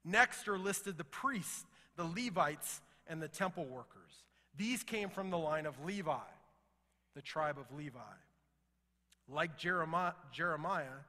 Next 0.05 0.47
are 0.47 0.57
listed 0.57 0.97
the 0.97 1.03
priests 1.03 1.65
the 1.95 2.03
Levites, 2.03 2.81
and 3.07 3.21
the 3.21 3.27
temple 3.27 3.65
workers. 3.65 4.23
These 4.55 4.83
came 4.83 5.09
from 5.09 5.29
the 5.29 5.37
line 5.37 5.65
of 5.65 5.83
Levi, 5.83 6.17
the 7.15 7.21
tribe 7.21 7.57
of 7.57 7.75
Levi. 7.77 7.99
Like 9.27 9.57
Jeremiah, 9.57 10.13
Jeremiah, 10.31 11.03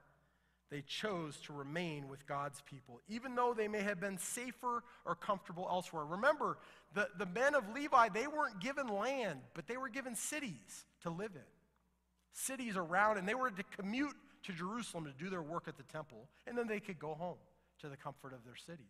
they 0.70 0.82
chose 0.82 1.36
to 1.46 1.52
remain 1.52 2.08
with 2.08 2.26
God's 2.26 2.60
people, 2.62 3.00
even 3.08 3.34
though 3.34 3.54
they 3.54 3.68
may 3.68 3.82
have 3.82 4.00
been 4.00 4.18
safer 4.18 4.82
or 5.04 5.14
comfortable 5.14 5.68
elsewhere. 5.70 6.04
Remember, 6.04 6.58
the, 6.94 7.08
the 7.18 7.26
men 7.26 7.54
of 7.54 7.68
Levi, 7.74 8.08
they 8.08 8.26
weren't 8.26 8.60
given 8.60 8.88
land, 8.88 9.40
but 9.54 9.66
they 9.66 9.76
were 9.76 9.88
given 9.88 10.14
cities 10.14 10.84
to 11.02 11.10
live 11.10 11.32
in. 11.34 11.42
Cities 12.32 12.76
around, 12.76 13.18
and 13.18 13.28
they 13.28 13.34
were 13.34 13.50
to 13.50 13.62
commute 13.76 14.16
to 14.44 14.52
Jerusalem 14.52 15.04
to 15.04 15.12
do 15.12 15.30
their 15.30 15.42
work 15.42 15.68
at 15.68 15.76
the 15.76 15.84
temple, 15.84 16.28
and 16.46 16.56
then 16.56 16.66
they 16.66 16.80
could 16.80 16.98
go 16.98 17.14
home 17.14 17.38
to 17.80 17.88
the 17.88 17.96
comfort 17.96 18.32
of 18.32 18.44
their 18.44 18.56
cities. 18.56 18.86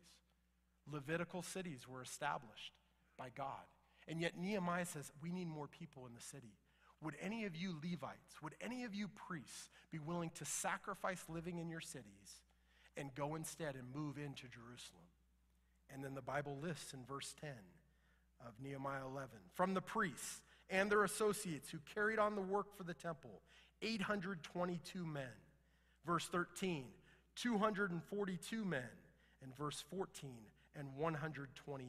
Levitical 0.90 1.42
cities 1.42 1.88
were 1.88 2.02
established 2.02 2.72
by 3.18 3.28
God. 3.37 3.64
And 4.06 4.20
yet 4.20 4.38
Nehemiah 4.38 4.87
says, 4.87 5.10
we 5.22 5.32
need 5.32 5.48
more 5.48 5.66
people 5.66 6.06
in 6.06 6.14
the 6.14 6.20
city. 6.20 6.52
Would 7.04 7.16
any 7.20 7.44
of 7.44 7.54
you 7.54 7.76
Levites, 7.84 8.40
would 8.42 8.54
any 8.62 8.84
of 8.84 8.94
you 8.94 9.08
priests 9.08 9.68
be 9.92 9.98
willing 9.98 10.30
to 10.36 10.44
sacrifice 10.46 11.22
living 11.28 11.58
in 11.58 11.68
your 11.68 11.82
cities 11.82 12.40
and 12.96 13.14
go 13.14 13.34
instead 13.34 13.74
and 13.74 13.94
move 13.94 14.16
into 14.16 14.48
Jerusalem? 14.48 15.04
And 15.92 16.02
then 16.02 16.14
the 16.14 16.22
Bible 16.22 16.56
lists 16.62 16.94
in 16.94 17.04
verse 17.04 17.34
10 17.40 17.50
of 18.46 18.54
Nehemiah 18.58 19.06
11 19.06 19.28
from 19.52 19.74
the 19.74 19.82
priests 19.82 20.40
and 20.70 20.90
their 20.90 21.04
associates 21.04 21.68
who 21.70 21.78
carried 21.94 22.18
on 22.18 22.34
the 22.34 22.40
work 22.40 22.74
for 22.74 22.84
the 22.84 22.94
temple, 22.94 23.42
822 23.82 25.04
men. 25.04 25.28
Verse 26.06 26.26
13, 26.26 26.84
242 27.36 28.64
men. 28.64 28.80
And 29.42 29.54
verse 29.54 29.84
14, 29.90 30.30
and 30.74 30.88
128. 30.96 31.86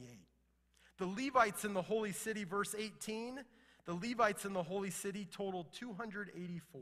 The 0.98 1.06
Levites 1.06 1.64
in 1.64 1.72
the 1.72 1.80
holy 1.80 2.12
city, 2.12 2.44
verse 2.44 2.74
18, 2.78 3.40
the 3.86 3.94
Levites 3.94 4.44
in 4.44 4.52
the 4.52 4.62
holy 4.62 4.90
city 4.90 5.26
totaled 5.30 5.72
284, 5.72 6.80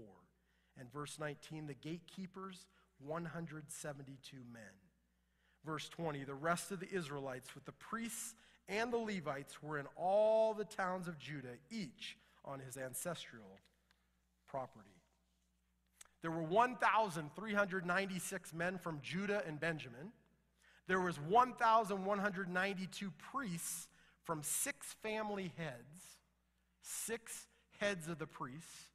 And 0.78 0.92
verse 0.92 1.18
19, 1.18 1.66
the 1.66 1.74
gatekeepers, 1.74 2.66
172 3.04 4.36
men. 4.52 4.62
Verse 5.64 5.88
20, 5.88 6.24
the 6.24 6.34
rest 6.34 6.72
of 6.72 6.80
the 6.80 6.90
Israelites 6.90 7.54
with 7.54 7.64
the 7.64 7.72
priests 7.72 8.34
and 8.68 8.92
the 8.92 8.98
Levites 8.98 9.62
were 9.62 9.78
in 9.78 9.86
all 9.96 10.52
the 10.54 10.64
towns 10.64 11.08
of 11.08 11.18
Judah, 11.18 11.56
each 11.70 12.16
on 12.44 12.60
his 12.60 12.76
ancestral 12.76 13.58
property. 14.48 14.90
There 16.22 16.30
were 16.30 16.42
1,396 16.42 18.54
men 18.54 18.78
from 18.78 19.00
Judah 19.02 19.42
and 19.46 19.60
Benjamin. 19.60 20.12
There 20.86 21.00
was 21.00 21.20
1,192 21.20 23.10
priests 23.30 23.88
from 24.22 24.42
six 24.42 24.94
family 25.02 25.52
heads, 25.58 26.16
six 26.84 27.46
heads 27.80 28.08
of 28.08 28.18
the 28.18 28.26
priests, 28.26 28.88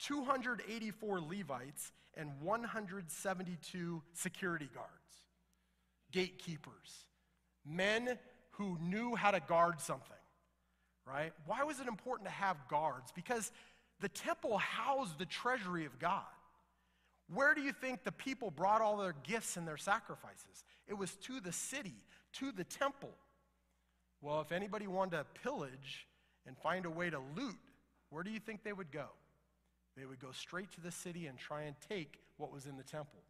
284 0.00 1.20
Levites, 1.20 1.92
and 2.14 2.30
172 2.40 4.02
security 4.14 4.68
guards, 4.72 4.88
gatekeepers, 6.12 7.06
men 7.66 8.18
who 8.52 8.78
knew 8.80 9.14
how 9.14 9.30
to 9.30 9.40
guard 9.40 9.80
something, 9.80 10.16
right? 11.06 11.32
Why 11.46 11.64
was 11.64 11.80
it 11.80 11.88
important 11.88 12.28
to 12.28 12.34
have 12.34 12.56
guards? 12.68 13.12
Because 13.14 13.52
the 14.00 14.08
temple 14.08 14.58
housed 14.58 15.18
the 15.18 15.26
treasury 15.26 15.84
of 15.84 15.98
God. 15.98 16.22
Where 17.32 17.54
do 17.54 17.60
you 17.60 17.72
think 17.72 18.04
the 18.04 18.12
people 18.12 18.50
brought 18.50 18.80
all 18.80 18.96
their 18.96 19.14
gifts 19.22 19.56
and 19.56 19.68
their 19.68 19.76
sacrifices? 19.76 20.64
It 20.86 20.94
was 20.94 21.14
to 21.16 21.40
the 21.40 21.52
city, 21.52 21.96
to 22.34 22.52
the 22.52 22.64
temple. 22.64 23.12
Well, 24.22 24.40
if 24.40 24.50
anybody 24.50 24.86
wanted 24.86 25.18
to 25.18 25.26
pillage 25.42 26.07
and 26.48 26.56
find 26.58 26.86
a 26.86 26.90
way 26.90 27.10
to 27.10 27.20
loot, 27.36 27.58
where 28.10 28.24
do 28.24 28.30
you 28.30 28.40
think 28.40 28.64
they 28.64 28.72
would 28.72 28.90
go? 28.90 29.06
They 29.96 30.04
would 30.04 30.18
go 30.18 30.32
straight 30.32 30.72
to 30.72 30.80
the 30.80 30.90
city 30.90 31.26
and 31.26 31.38
try 31.38 31.62
and 31.62 31.76
take 31.88 32.18
what 32.38 32.52
was 32.52 32.66
in 32.66 32.76
the 32.76 32.82
temple. 32.82 33.20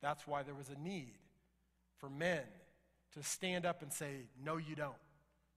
That's 0.00 0.26
why 0.26 0.42
there 0.42 0.54
was 0.54 0.70
a 0.70 0.80
need 0.80 1.18
for 1.98 2.08
men 2.08 2.42
to 3.14 3.22
stand 3.22 3.66
up 3.66 3.82
and 3.82 3.92
say, 3.92 4.26
No, 4.42 4.56
you 4.56 4.74
don't. 4.74 4.94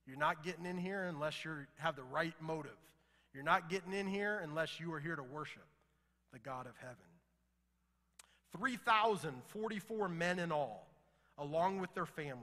You're 0.06 0.18
not 0.18 0.44
getting 0.44 0.66
in 0.66 0.78
here 0.78 1.04
unless 1.04 1.46
you 1.46 1.52
have 1.78 1.96
the 1.96 2.04
right 2.04 2.34
motive. 2.42 2.72
You're 3.34 3.44
not 3.44 3.70
getting 3.70 3.94
in 3.94 4.08
here 4.08 4.40
unless 4.44 4.80
you 4.80 4.92
are 4.94 5.00
here 5.00 5.16
to 5.16 5.24
worship 5.24 5.64
the 6.34 6.40
God 6.40 6.66
of 6.66 6.74
heaven. 6.78 6.98
3,044 8.58 10.10
men 10.10 10.40
in 10.40 10.52
all, 10.52 10.88
along 11.38 11.80
with 11.80 11.94
their 11.94 12.06
families. 12.06 12.42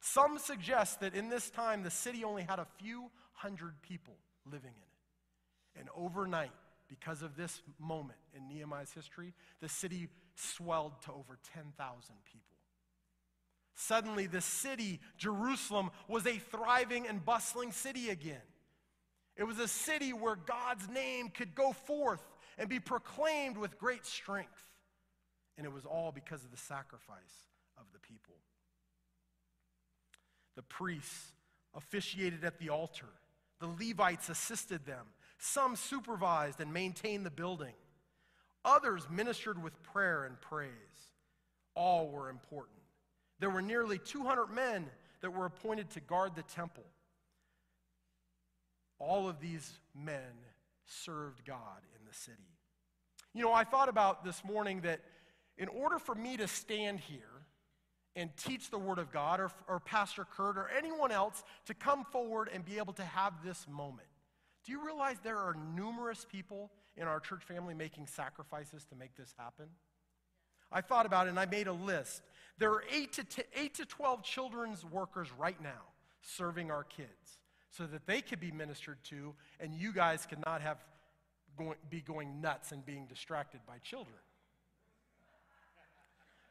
Some 0.00 0.38
suggest 0.38 1.00
that 1.00 1.14
in 1.14 1.28
this 1.28 1.50
time 1.50 1.82
the 1.82 1.90
city 1.90 2.24
only 2.24 2.42
had 2.42 2.58
a 2.58 2.66
few 2.78 3.10
hundred 3.42 3.80
people 3.82 4.16
living 4.50 4.72
in 4.74 5.78
it. 5.78 5.80
And 5.80 5.88
overnight, 5.96 6.52
because 6.88 7.22
of 7.22 7.36
this 7.36 7.62
moment 7.78 8.18
in 8.34 8.48
Nehemiah's 8.48 8.92
history, 8.92 9.34
the 9.60 9.68
city 9.68 10.08
swelled 10.34 11.00
to 11.02 11.12
over 11.12 11.38
10,000 11.54 11.72
people. 12.24 12.56
Suddenly, 13.74 14.26
the 14.26 14.40
city, 14.40 15.00
Jerusalem, 15.18 15.90
was 16.08 16.26
a 16.26 16.38
thriving 16.38 17.06
and 17.06 17.24
bustling 17.24 17.70
city 17.70 18.10
again. 18.10 18.42
It 19.36 19.44
was 19.44 19.60
a 19.60 19.68
city 19.68 20.12
where 20.12 20.34
God's 20.34 20.88
name 20.88 21.28
could 21.28 21.54
go 21.54 21.72
forth 21.72 22.22
and 22.58 22.68
be 22.68 22.80
proclaimed 22.80 23.56
with 23.56 23.78
great 23.78 24.04
strength. 24.04 24.64
And 25.56 25.64
it 25.64 25.72
was 25.72 25.84
all 25.84 26.10
because 26.10 26.44
of 26.44 26.50
the 26.50 26.56
sacrifice 26.56 27.46
of 27.76 27.84
the 27.92 28.00
people. 28.00 28.34
The 30.56 30.62
priests 30.62 31.32
officiated 31.72 32.44
at 32.44 32.58
the 32.58 32.70
altar, 32.70 33.06
the 33.60 33.66
Levites 33.66 34.28
assisted 34.28 34.86
them. 34.86 35.06
Some 35.38 35.76
supervised 35.76 36.60
and 36.60 36.72
maintained 36.72 37.24
the 37.24 37.30
building. 37.30 37.74
Others 38.64 39.06
ministered 39.10 39.62
with 39.62 39.82
prayer 39.82 40.24
and 40.24 40.40
praise. 40.40 40.70
All 41.74 42.08
were 42.08 42.28
important. 42.28 42.78
There 43.38 43.50
were 43.50 43.62
nearly 43.62 43.98
200 43.98 44.48
men 44.48 44.86
that 45.20 45.30
were 45.30 45.46
appointed 45.46 45.90
to 45.90 46.00
guard 46.00 46.34
the 46.34 46.42
temple. 46.42 46.84
All 48.98 49.28
of 49.28 49.40
these 49.40 49.78
men 49.94 50.34
served 50.86 51.44
God 51.44 51.82
in 51.98 52.04
the 52.06 52.14
city. 52.14 52.36
You 53.32 53.44
know, 53.44 53.52
I 53.52 53.62
thought 53.64 53.88
about 53.88 54.24
this 54.24 54.42
morning 54.44 54.80
that 54.80 55.00
in 55.56 55.68
order 55.68 55.98
for 55.98 56.14
me 56.14 56.36
to 56.36 56.48
stand 56.48 56.98
here 56.98 57.37
and 58.18 58.36
teach 58.36 58.70
the 58.70 58.78
Word 58.78 58.98
of 58.98 59.12
God, 59.12 59.40
or, 59.40 59.50
or 59.68 59.78
Pastor 59.78 60.26
Kurt, 60.36 60.58
or 60.58 60.68
anyone 60.76 61.12
else 61.12 61.44
to 61.66 61.74
come 61.74 62.04
forward 62.04 62.50
and 62.52 62.64
be 62.64 62.78
able 62.78 62.92
to 62.94 63.04
have 63.04 63.32
this 63.44 63.66
moment, 63.70 64.08
do 64.64 64.72
you 64.72 64.84
realize 64.84 65.16
there 65.22 65.38
are 65.38 65.56
numerous 65.74 66.26
people 66.30 66.70
in 66.96 67.04
our 67.04 67.20
church 67.20 67.44
family 67.44 67.74
making 67.74 68.06
sacrifices 68.06 68.84
to 68.86 68.96
make 68.96 69.16
this 69.16 69.32
happen? 69.38 69.66
I 70.70 70.80
thought 70.80 71.06
about 71.06 71.26
it 71.26 71.30
and 71.30 71.40
I 71.40 71.46
made 71.46 71.68
a 71.68 71.72
list. 71.72 72.22
There 72.58 72.72
are 72.72 72.82
8 72.92 73.12
to, 73.14 73.24
t- 73.24 73.42
8 73.54 73.74
to 73.74 73.86
12 73.86 74.22
children's 74.22 74.84
workers 74.84 75.28
right 75.38 75.60
now 75.62 75.92
serving 76.20 76.70
our 76.70 76.84
kids 76.84 77.38
so 77.70 77.86
that 77.86 78.06
they 78.06 78.20
could 78.20 78.40
be 78.40 78.50
ministered 78.50 78.98
to 79.04 79.34
and 79.60 79.74
you 79.74 79.92
guys 79.92 80.26
cannot 80.26 80.60
have 80.60 80.78
going, 81.56 81.76
be 81.88 82.00
going 82.00 82.40
nuts 82.40 82.72
and 82.72 82.84
being 82.84 83.06
distracted 83.06 83.60
by 83.66 83.78
children. 83.78 84.18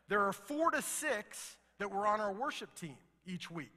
There 0.07 0.21
are 0.21 0.33
four 0.33 0.71
to 0.71 0.81
six 0.81 1.57
that 1.79 1.91
were 1.91 2.07
on 2.07 2.19
our 2.19 2.31
worship 2.31 2.73
team 2.75 2.97
each 3.25 3.51
week 3.51 3.71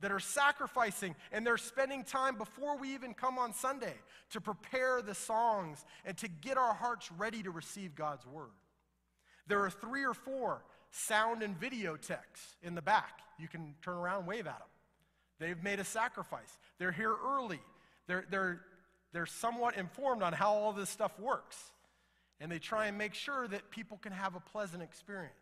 that 0.00 0.12
are 0.12 0.20
sacrificing 0.20 1.14
and 1.32 1.46
they're 1.46 1.56
spending 1.56 2.04
time 2.04 2.36
before 2.36 2.76
we 2.76 2.94
even 2.94 3.14
come 3.14 3.38
on 3.38 3.52
Sunday 3.52 3.94
to 4.30 4.40
prepare 4.40 5.02
the 5.02 5.14
songs 5.14 5.84
and 6.04 6.16
to 6.18 6.28
get 6.28 6.56
our 6.56 6.74
hearts 6.74 7.10
ready 7.12 7.42
to 7.42 7.50
receive 7.50 7.94
God's 7.94 8.26
word. 8.26 8.50
There 9.46 9.64
are 9.64 9.70
three 9.70 10.04
or 10.04 10.14
four 10.14 10.62
sound 10.90 11.42
and 11.42 11.58
video 11.58 11.96
techs 11.96 12.56
in 12.62 12.74
the 12.74 12.82
back. 12.82 13.20
You 13.38 13.48
can 13.48 13.74
turn 13.82 13.96
around 13.96 14.20
and 14.20 14.28
wave 14.28 14.46
at 14.46 14.58
them. 14.58 14.68
They've 15.40 15.62
made 15.62 15.80
a 15.80 15.84
sacrifice. 15.84 16.58
They're 16.78 16.92
here 16.92 17.14
early. 17.24 17.60
They're, 18.06 18.24
they're, 18.30 18.60
they're 19.12 19.26
somewhat 19.26 19.76
informed 19.76 20.22
on 20.22 20.32
how 20.32 20.52
all 20.52 20.72
this 20.72 20.90
stuff 20.90 21.18
works. 21.18 21.56
And 22.40 22.50
they 22.50 22.58
try 22.58 22.86
and 22.86 22.98
make 22.98 23.14
sure 23.14 23.48
that 23.48 23.70
people 23.70 23.98
can 23.98 24.12
have 24.12 24.34
a 24.34 24.40
pleasant 24.40 24.82
experience. 24.82 25.32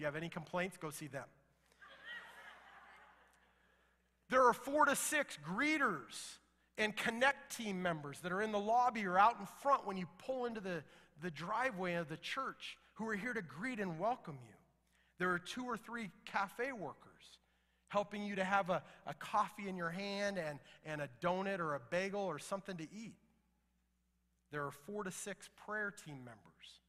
If 0.00 0.04
you 0.04 0.06
have 0.06 0.16
any 0.16 0.30
complaints, 0.30 0.78
go 0.78 0.88
see 0.88 1.08
them. 1.08 1.26
There 4.30 4.46
are 4.46 4.54
four 4.54 4.86
to 4.86 4.96
six 4.96 5.36
greeters 5.46 6.38
and 6.78 6.96
connect 6.96 7.54
team 7.54 7.82
members 7.82 8.18
that 8.20 8.32
are 8.32 8.40
in 8.40 8.50
the 8.50 8.58
lobby 8.58 9.04
or 9.04 9.18
out 9.18 9.36
in 9.38 9.44
front 9.60 9.86
when 9.86 9.98
you 9.98 10.06
pull 10.16 10.46
into 10.46 10.62
the, 10.62 10.82
the 11.20 11.30
driveway 11.30 11.96
of 11.96 12.08
the 12.08 12.16
church 12.16 12.78
who 12.94 13.06
are 13.10 13.14
here 13.14 13.34
to 13.34 13.42
greet 13.42 13.78
and 13.78 13.98
welcome 13.98 14.38
you. 14.42 14.54
There 15.18 15.32
are 15.32 15.38
two 15.38 15.64
or 15.66 15.76
three 15.76 16.08
cafe 16.24 16.72
workers 16.72 17.36
helping 17.88 18.24
you 18.24 18.36
to 18.36 18.44
have 18.44 18.70
a, 18.70 18.82
a 19.06 19.12
coffee 19.12 19.68
in 19.68 19.76
your 19.76 19.90
hand 19.90 20.38
and, 20.38 20.60
and 20.86 21.02
a 21.02 21.10
donut 21.22 21.58
or 21.58 21.74
a 21.74 21.80
bagel 21.90 22.22
or 22.22 22.38
something 22.38 22.78
to 22.78 22.84
eat. 22.84 23.18
There 24.50 24.64
are 24.64 24.72
four 24.72 25.04
to 25.04 25.10
six 25.10 25.50
prayer 25.66 25.90
team 25.90 26.24
members 26.24 26.79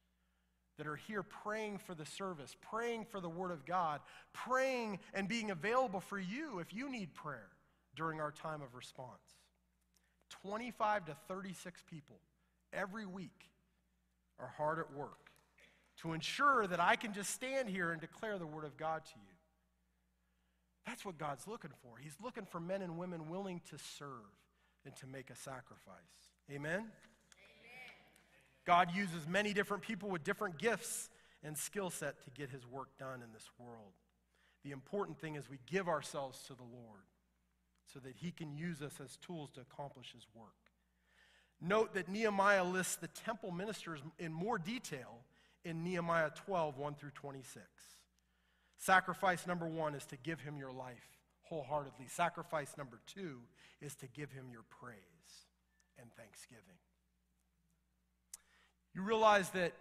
that 0.82 0.88
are 0.88 0.96
here 0.96 1.22
praying 1.22 1.78
for 1.78 1.94
the 1.94 2.04
service, 2.04 2.56
praying 2.60 3.04
for 3.04 3.20
the 3.20 3.28
Word 3.28 3.52
of 3.52 3.64
God, 3.64 4.00
praying 4.32 4.98
and 5.14 5.28
being 5.28 5.52
available 5.52 6.00
for 6.00 6.18
you 6.18 6.58
if 6.58 6.74
you 6.74 6.90
need 6.90 7.14
prayer 7.14 7.50
during 7.94 8.20
our 8.20 8.32
time 8.32 8.62
of 8.62 8.74
response. 8.74 9.38
25 10.42 11.04
to 11.04 11.16
36 11.28 11.84
people 11.88 12.16
every 12.72 13.06
week 13.06 13.48
are 14.40 14.52
hard 14.56 14.80
at 14.80 14.92
work 14.92 15.30
to 15.98 16.14
ensure 16.14 16.66
that 16.66 16.80
I 16.80 16.96
can 16.96 17.12
just 17.12 17.30
stand 17.30 17.68
here 17.68 17.92
and 17.92 18.00
declare 18.00 18.36
the 18.36 18.46
Word 18.46 18.64
of 18.64 18.76
God 18.76 19.04
to 19.04 19.12
you. 19.14 19.36
That's 20.84 21.04
what 21.04 21.16
God's 21.16 21.46
looking 21.46 21.70
for. 21.80 21.96
He's 21.96 22.16
looking 22.20 22.44
for 22.44 22.58
men 22.58 22.82
and 22.82 22.98
women 22.98 23.28
willing 23.28 23.60
to 23.70 23.78
serve 23.78 24.08
and 24.84 24.96
to 24.96 25.06
make 25.06 25.30
a 25.30 25.36
sacrifice. 25.36 26.32
Amen? 26.50 26.86
God 28.64 28.90
uses 28.94 29.26
many 29.26 29.52
different 29.52 29.82
people 29.82 30.08
with 30.08 30.24
different 30.24 30.58
gifts 30.58 31.10
and 31.42 31.56
skill 31.56 31.90
set 31.90 32.22
to 32.24 32.30
get 32.30 32.50
his 32.50 32.66
work 32.66 32.96
done 32.98 33.22
in 33.22 33.32
this 33.32 33.50
world. 33.58 33.92
The 34.64 34.70
important 34.70 35.18
thing 35.18 35.34
is 35.34 35.50
we 35.50 35.58
give 35.66 35.88
ourselves 35.88 36.38
to 36.46 36.54
the 36.54 36.62
Lord 36.62 37.02
so 37.92 37.98
that 38.00 38.14
he 38.16 38.30
can 38.30 38.56
use 38.56 38.80
us 38.80 39.00
as 39.02 39.16
tools 39.16 39.50
to 39.54 39.60
accomplish 39.60 40.12
his 40.12 40.26
work. 40.34 40.52
Note 41.60 41.94
that 41.94 42.08
Nehemiah 42.08 42.64
lists 42.64 42.96
the 42.96 43.08
temple 43.08 43.50
ministers 43.50 44.00
in 44.18 44.32
more 44.32 44.58
detail 44.58 45.24
in 45.64 45.84
Nehemiah 45.84 46.30
12, 46.46 46.76
1 46.76 46.94
through 46.94 47.10
26. 47.10 47.64
Sacrifice 48.78 49.46
number 49.46 49.66
one 49.66 49.94
is 49.94 50.04
to 50.06 50.16
give 50.16 50.40
him 50.40 50.56
your 50.58 50.72
life 50.72 51.18
wholeheartedly. 51.42 52.06
Sacrifice 52.08 52.74
number 52.76 52.98
two 53.06 53.40
is 53.80 53.94
to 53.96 54.06
give 54.08 54.32
him 54.32 54.46
your 54.50 54.64
praise 54.80 54.96
and 55.98 56.12
thanksgiving. 56.14 56.78
You 58.94 59.02
realize 59.02 59.50
that 59.50 59.72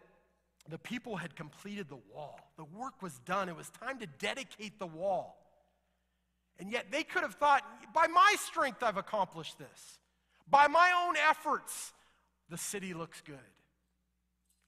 the 0.69 0.78
people 0.78 1.17
had 1.17 1.36
completed 1.36 1.89
the 1.89 2.00
wall. 2.13 2.39
The 2.58 2.63
work 2.63 3.02
was 3.02 3.19
done. 3.26 3.50
It 3.50 3.56
was 3.56 3.69
time 3.69 4.00
to 4.00 4.08
dedicate 4.19 4.80
the 4.80 4.88
wall. 4.88 5.38
And 6.60 6.71
yet 6.71 6.91
they 6.91 7.04
could 7.04 7.24
have 7.24 7.36
thought, 7.36 7.63
by 7.93 8.08
my 8.08 8.36
strength, 8.38 8.84
I've 8.84 8.97
accomplished 8.97 9.58
this. 9.58 10.00
By 10.50 10.67
my 10.67 10.91
own 11.06 11.15
efforts, 11.30 11.93
the 12.50 12.58
city 12.58 12.93
looks 12.93 13.21
good. 13.21 13.38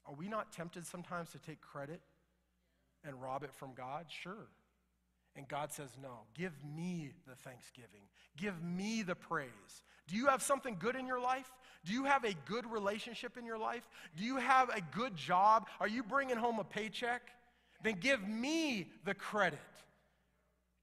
Are 0.05 0.13
we 0.13 0.27
not 0.27 0.51
tempted 0.51 0.85
sometimes 0.85 1.31
to 1.31 1.39
take 1.39 1.61
credit 1.61 2.01
and 3.05 3.21
rob 3.21 3.43
it 3.43 3.53
from 3.53 3.73
God? 3.73 4.05
Sure. 4.09 4.47
And 5.35 5.47
God 5.47 5.71
says, 5.71 5.89
No, 6.01 6.19
give 6.35 6.53
me 6.63 7.11
the 7.27 7.35
thanksgiving. 7.35 8.01
Give 8.37 8.61
me 8.63 9.03
the 9.03 9.15
praise. 9.15 9.83
Do 10.07 10.15
you 10.15 10.27
have 10.27 10.41
something 10.41 10.77
good 10.79 10.95
in 10.95 11.07
your 11.07 11.19
life? 11.19 11.49
Do 11.85 11.93
you 11.93 12.05
have 12.05 12.23
a 12.23 12.33
good 12.45 12.69
relationship 12.69 13.37
in 13.37 13.45
your 13.45 13.57
life? 13.57 13.87
Do 14.15 14.23
you 14.23 14.37
have 14.37 14.69
a 14.69 14.81
good 14.95 15.15
job? 15.15 15.67
Are 15.79 15.87
you 15.87 16.03
bringing 16.03 16.37
home 16.37 16.59
a 16.59 16.63
paycheck? 16.63 17.21
Then 17.83 17.95
give 17.99 18.25
me 18.27 18.89
the 19.05 19.13
credit. 19.13 19.59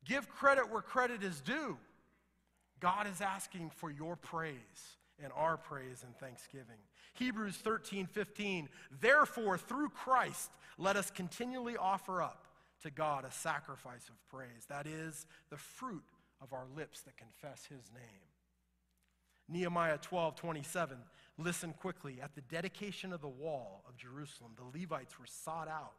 Give 0.04 0.28
credit 0.28 0.70
where 0.70 0.82
credit 0.82 1.22
is 1.22 1.40
due. 1.40 1.76
God 2.80 3.06
is 3.06 3.20
asking 3.20 3.70
for 3.76 3.90
your 3.90 4.16
praise 4.16 4.54
and 5.22 5.32
our 5.34 5.56
praise 5.56 6.02
and 6.04 6.16
thanksgiving. 6.16 6.78
Hebrews 7.14 7.56
13, 7.56 8.06
15. 8.06 8.68
Therefore, 9.00 9.58
through 9.58 9.90
Christ, 9.90 10.50
let 10.78 10.96
us 10.96 11.10
continually 11.10 11.76
offer 11.76 12.22
up 12.22 12.46
to 12.82 12.90
God 12.90 13.24
a 13.24 13.32
sacrifice 13.32 14.08
of 14.08 14.16
praise. 14.28 14.66
That 14.68 14.86
is 14.86 15.26
the 15.50 15.56
fruit 15.56 16.04
of 16.40 16.52
our 16.52 16.66
lips 16.76 17.00
that 17.02 17.16
confess 17.16 17.66
his 17.66 17.90
name. 17.94 18.30
Nehemiah 19.48 19.98
12, 19.98 20.36
27. 20.36 20.96
Listen 21.38 21.72
quickly. 21.72 22.18
At 22.22 22.34
the 22.34 22.40
dedication 22.42 23.12
of 23.12 23.20
the 23.20 23.28
wall 23.28 23.84
of 23.88 23.96
Jerusalem, 23.96 24.52
the 24.56 24.78
Levites 24.78 25.18
were 25.18 25.26
sought 25.26 25.68
out 25.68 25.94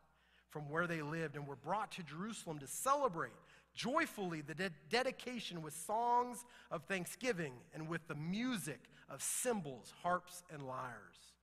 from 0.50 0.70
where 0.70 0.88
they 0.88 1.02
lived 1.02 1.36
and 1.36 1.48
were 1.48 1.56
brought 1.56 1.92
to 1.94 2.04
Jerusalem 2.04 2.60
to 2.60 2.68
celebrate 2.68 3.32
joyfully 3.74 4.42
the 4.42 4.54
de- 4.54 4.72
dedication 4.90 5.62
with 5.62 5.74
songs 5.74 6.46
of 6.70 6.84
thanksgiving 6.84 7.54
and 7.74 7.88
with 7.88 8.08
the 8.08 8.16
music 8.16 8.80
of 9.10 9.22
cymbals, 9.22 9.94
harps, 10.04 10.44
and 10.54 10.68
lyres. 10.68 11.34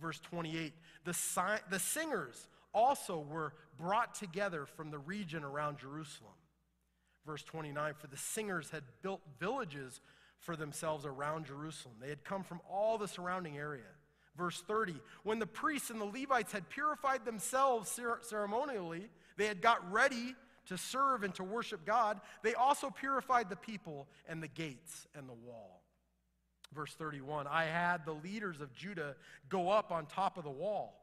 Verse 0.00 0.18
28 0.20 0.72
the, 1.04 1.14
si- 1.14 1.40
the 1.70 1.78
singers 1.78 2.48
also 2.74 3.18
were 3.18 3.54
brought 3.78 4.14
together 4.14 4.66
from 4.66 4.90
the 4.90 4.98
region 4.98 5.44
around 5.44 5.78
Jerusalem. 5.78 6.32
Verse 7.26 7.42
29 7.42 7.94
For 7.94 8.06
the 8.06 8.16
singers 8.16 8.70
had 8.70 8.82
built 9.02 9.20
villages 9.38 10.00
for 10.40 10.56
themselves 10.56 11.06
around 11.06 11.46
Jerusalem, 11.46 11.94
they 12.00 12.08
had 12.08 12.24
come 12.24 12.42
from 12.42 12.60
all 12.70 12.98
the 12.98 13.08
surrounding 13.08 13.56
area. 13.56 13.82
Verse 14.36 14.62
30 14.66 14.94
When 15.22 15.38
the 15.38 15.46
priests 15.46 15.90
and 15.90 16.00
the 16.00 16.04
Levites 16.04 16.52
had 16.52 16.68
purified 16.68 17.24
themselves 17.24 17.98
ceremonially, 18.22 19.08
they 19.36 19.46
had 19.46 19.62
got 19.62 19.90
ready 19.90 20.34
to 20.66 20.78
serve 20.78 21.22
and 21.22 21.34
to 21.34 21.44
worship 21.44 21.84
God, 21.84 22.20
they 22.42 22.54
also 22.54 22.90
purified 22.90 23.48
the 23.48 23.56
people 23.56 24.08
and 24.26 24.42
the 24.42 24.48
gates 24.48 25.06
and 25.14 25.28
the 25.28 25.34
wall. 25.34 25.82
Verse 26.74 26.94
31 26.94 27.46
I 27.46 27.64
had 27.64 28.04
the 28.04 28.12
leaders 28.14 28.60
of 28.60 28.74
Judah 28.74 29.14
go 29.48 29.70
up 29.70 29.92
on 29.92 30.06
top 30.06 30.36
of 30.36 30.44
the 30.44 30.50
wall. 30.50 31.00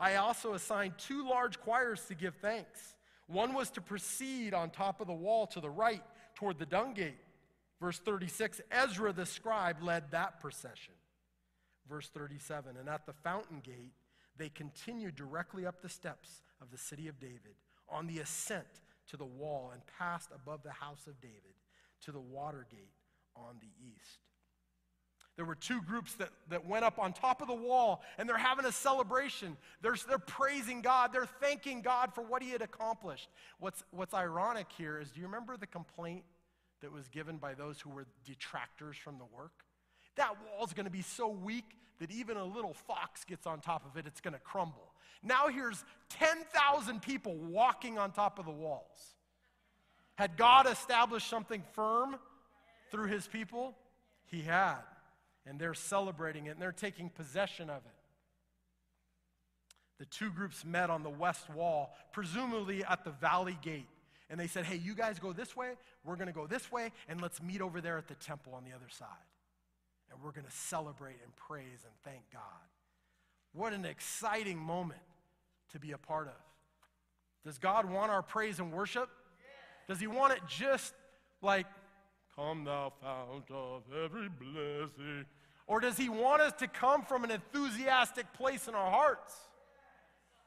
I 0.00 0.16
also 0.16 0.54
assigned 0.54 0.94
two 0.96 1.28
large 1.28 1.60
choirs 1.60 2.02
to 2.08 2.14
give 2.14 2.34
thanks. 2.36 2.94
One 3.26 3.52
was 3.52 3.70
to 3.72 3.82
proceed 3.82 4.54
on 4.54 4.70
top 4.70 5.00
of 5.00 5.06
the 5.06 5.12
wall 5.12 5.46
to 5.48 5.60
the 5.60 5.70
right 5.70 6.02
toward 6.34 6.58
the 6.58 6.66
dung 6.66 6.94
gate. 6.94 7.20
Verse 7.80 7.98
36 7.98 8.62
Ezra 8.70 9.12
the 9.12 9.26
scribe 9.26 9.82
led 9.82 10.10
that 10.10 10.40
procession. 10.40 10.94
Verse 11.88 12.08
37 12.08 12.76
And 12.78 12.88
at 12.88 13.04
the 13.04 13.12
fountain 13.12 13.60
gate, 13.60 13.92
they 14.38 14.48
continued 14.48 15.16
directly 15.16 15.66
up 15.66 15.82
the 15.82 15.88
steps 15.88 16.42
of 16.62 16.70
the 16.70 16.78
city 16.78 17.06
of 17.06 17.20
David 17.20 17.56
on 17.88 18.06
the 18.06 18.20
ascent 18.20 18.80
to 19.10 19.16
the 19.18 19.24
wall 19.24 19.70
and 19.72 19.82
passed 19.98 20.30
above 20.34 20.62
the 20.62 20.70
house 20.70 21.06
of 21.06 21.20
David 21.20 21.54
to 22.04 22.12
the 22.12 22.20
water 22.20 22.66
gate 22.70 22.94
on 23.36 23.56
the 23.60 23.70
east. 23.94 24.18
There 25.40 25.46
were 25.46 25.54
two 25.54 25.80
groups 25.80 26.12
that, 26.16 26.28
that 26.50 26.66
went 26.66 26.84
up 26.84 26.98
on 26.98 27.14
top 27.14 27.40
of 27.40 27.48
the 27.48 27.54
wall 27.54 28.02
and 28.18 28.28
they're 28.28 28.36
having 28.36 28.66
a 28.66 28.72
celebration. 28.72 29.56
They're, 29.80 29.96
they're 30.06 30.18
praising 30.18 30.82
God. 30.82 31.14
They're 31.14 31.24
thanking 31.24 31.80
God 31.80 32.12
for 32.12 32.20
what 32.20 32.42
He 32.42 32.50
had 32.50 32.60
accomplished. 32.60 33.30
What's, 33.58 33.82
what's 33.90 34.12
ironic 34.12 34.66
here 34.76 35.00
is 35.00 35.10
do 35.10 35.18
you 35.18 35.24
remember 35.24 35.56
the 35.56 35.66
complaint 35.66 36.24
that 36.82 36.92
was 36.92 37.08
given 37.08 37.38
by 37.38 37.54
those 37.54 37.80
who 37.80 37.88
were 37.88 38.04
detractors 38.26 38.98
from 38.98 39.16
the 39.16 39.24
work? 39.34 39.64
That 40.16 40.34
wall's 40.44 40.74
going 40.74 40.84
to 40.84 40.90
be 40.90 41.00
so 41.00 41.28
weak 41.28 41.64
that 42.00 42.10
even 42.10 42.36
a 42.36 42.44
little 42.44 42.74
fox 42.74 43.24
gets 43.24 43.46
on 43.46 43.60
top 43.60 43.86
of 43.90 43.96
it, 43.96 44.06
it's 44.06 44.20
going 44.20 44.34
to 44.34 44.40
crumble. 44.40 44.92
Now 45.22 45.48
here's 45.48 45.82
10,000 46.10 47.00
people 47.00 47.34
walking 47.34 47.96
on 47.96 48.12
top 48.12 48.38
of 48.38 48.44
the 48.44 48.52
walls. 48.52 49.14
Had 50.16 50.36
God 50.36 50.66
established 50.70 51.30
something 51.30 51.62
firm 51.72 52.16
through 52.90 53.06
his 53.06 53.26
people? 53.26 53.74
He 54.26 54.42
had. 54.42 54.80
And 55.46 55.58
they're 55.58 55.74
celebrating 55.74 56.46
it 56.46 56.50
and 56.50 56.62
they're 56.62 56.72
taking 56.72 57.08
possession 57.08 57.70
of 57.70 57.78
it. 57.78 58.00
The 59.98 60.06
two 60.06 60.30
groups 60.30 60.64
met 60.64 60.88
on 60.88 61.02
the 61.02 61.10
west 61.10 61.50
wall, 61.50 61.94
presumably 62.12 62.84
at 62.84 63.04
the 63.04 63.10
valley 63.10 63.58
gate. 63.60 63.86
And 64.30 64.40
they 64.40 64.46
said, 64.46 64.64
Hey, 64.64 64.76
you 64.76 64.94
guys 64.94 65.18
go 65.18 65.32
this 65.32 65.54
way, 65.54 65.72
we're 66.04 66.16
going 66.16 66.28
to 66.28 66.32
go 66.32 66.46
this 66.46 66.72
way, 66.72 66.92
and 67.08 67.20
let's 67.20 67.42
meet 67.42 67.60
over 67.60 67.80
there 67.80 67.98
at 67.98 68.08
the 68.08 68.14
temple 68.14 68.54
on 68.54 68.64
the 68.64 68.74
other 68.74 68.88
side. 68.88 69.06
And 70.10 70.18
we're 70.22 70.32
going 70.32 70.46
to 70.46 70.52
celebrate 70.52 71.16
and 71.22 71.34
praise 71.36 71.84
and 71.84 71.92
thank 72.02 72.22
God. 72.32 72.42
What 73.52 73.72
an 73.72 73.84
exciting 73.84 74.58
moment 74.58 75.00
to 75.72 75.78
be 75.78 75.92
a 75.92 75.98
part 75.98 76.28
of. 76.28 76.34
Does 77.44 77.58
God 77.58 77.84
want 77.84 78.10
our 78.10 78.22
praise 78.22 78.58
and 78.58 78.72
worship? 78.72 79.08
Does 79.88 80.00
He 80.00 80.06
want 80.06 80.32
it 80.32 80.40
just 80.46 80.94
like, 81.42 81.66
Come, 82.36 82.64
thou 82.64 82.92
fount 83.00 83.50
of 83.50 83.82
every 84.04 84.28
blessing? 84.28 85.26
Or 85.66 85.80
does 85.80 85.96
He 85.96 86.08
want 86.08 86.42
us 86.42 86.52
to 86.58 86.66
come 86.66 87.02
from 87.02 87.24
an 87.24 87.30
enthusiastic 87.30 88.32
place 88.32 88.68
in 88.68 88.74
our 88.74 88.90
hearts? 88.90 89.34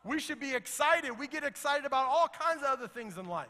We 0.04 0.20
should 0.20 0.40
be 0.40 0.54
excited. 0.54 1.18
We 1.18 1.28
get 1.28 1.44
excited 1.44 1.86
about 1.86 2.08
all 2.08 2.28
kinds 2.28 2.62
of 2.62 2.70
other 2.70 2.88
things 2.88 3.18
in 3.18 3.26
life. 3.26 3.48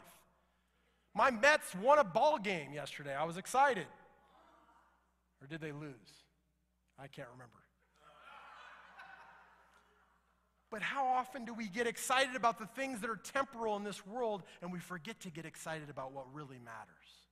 My 1.14 1.30
Mets 1.30 1.74
won 1.76 1.98
a 1.98 2.04
ball 2.04 2.38
game 2.38 2.72
yesterday. 2.72 3.14
I 3.14 3.24
was 3.24 3.36
excited. 3.36 3.86
Or 5.40 5.46
did 5.46 5.60
they 5.60 5.72
lose? 5.72 5.94
I 6.98 7.06
can't 7.06 7.28
remember. 7.32 7.58
But 10.70 10.82
how 10.82 11.06
often 11.06 11.44
do 11.44 11.54
we 11.54 11.68
get 11.68 11.86
excited 11.86 12.34
about 12.34 12.58
the 12.58 12.66
things 12.66 13.00
that 13.00 13.10
are 13.10 13.20
temporal 13.22 13.76
in 13.76 13.84
this 13.84 14.04
world 14.04 14.42
and 14.60 14.72
we 14.72 14.80
forget 14.80 15.20
to 15.20 15.30
get 15.30 15.44
excited 15.44 15.88
about 15.88 16.10
what 16.12 16.26
really 16.32 16.58
matters? 16.58 17.23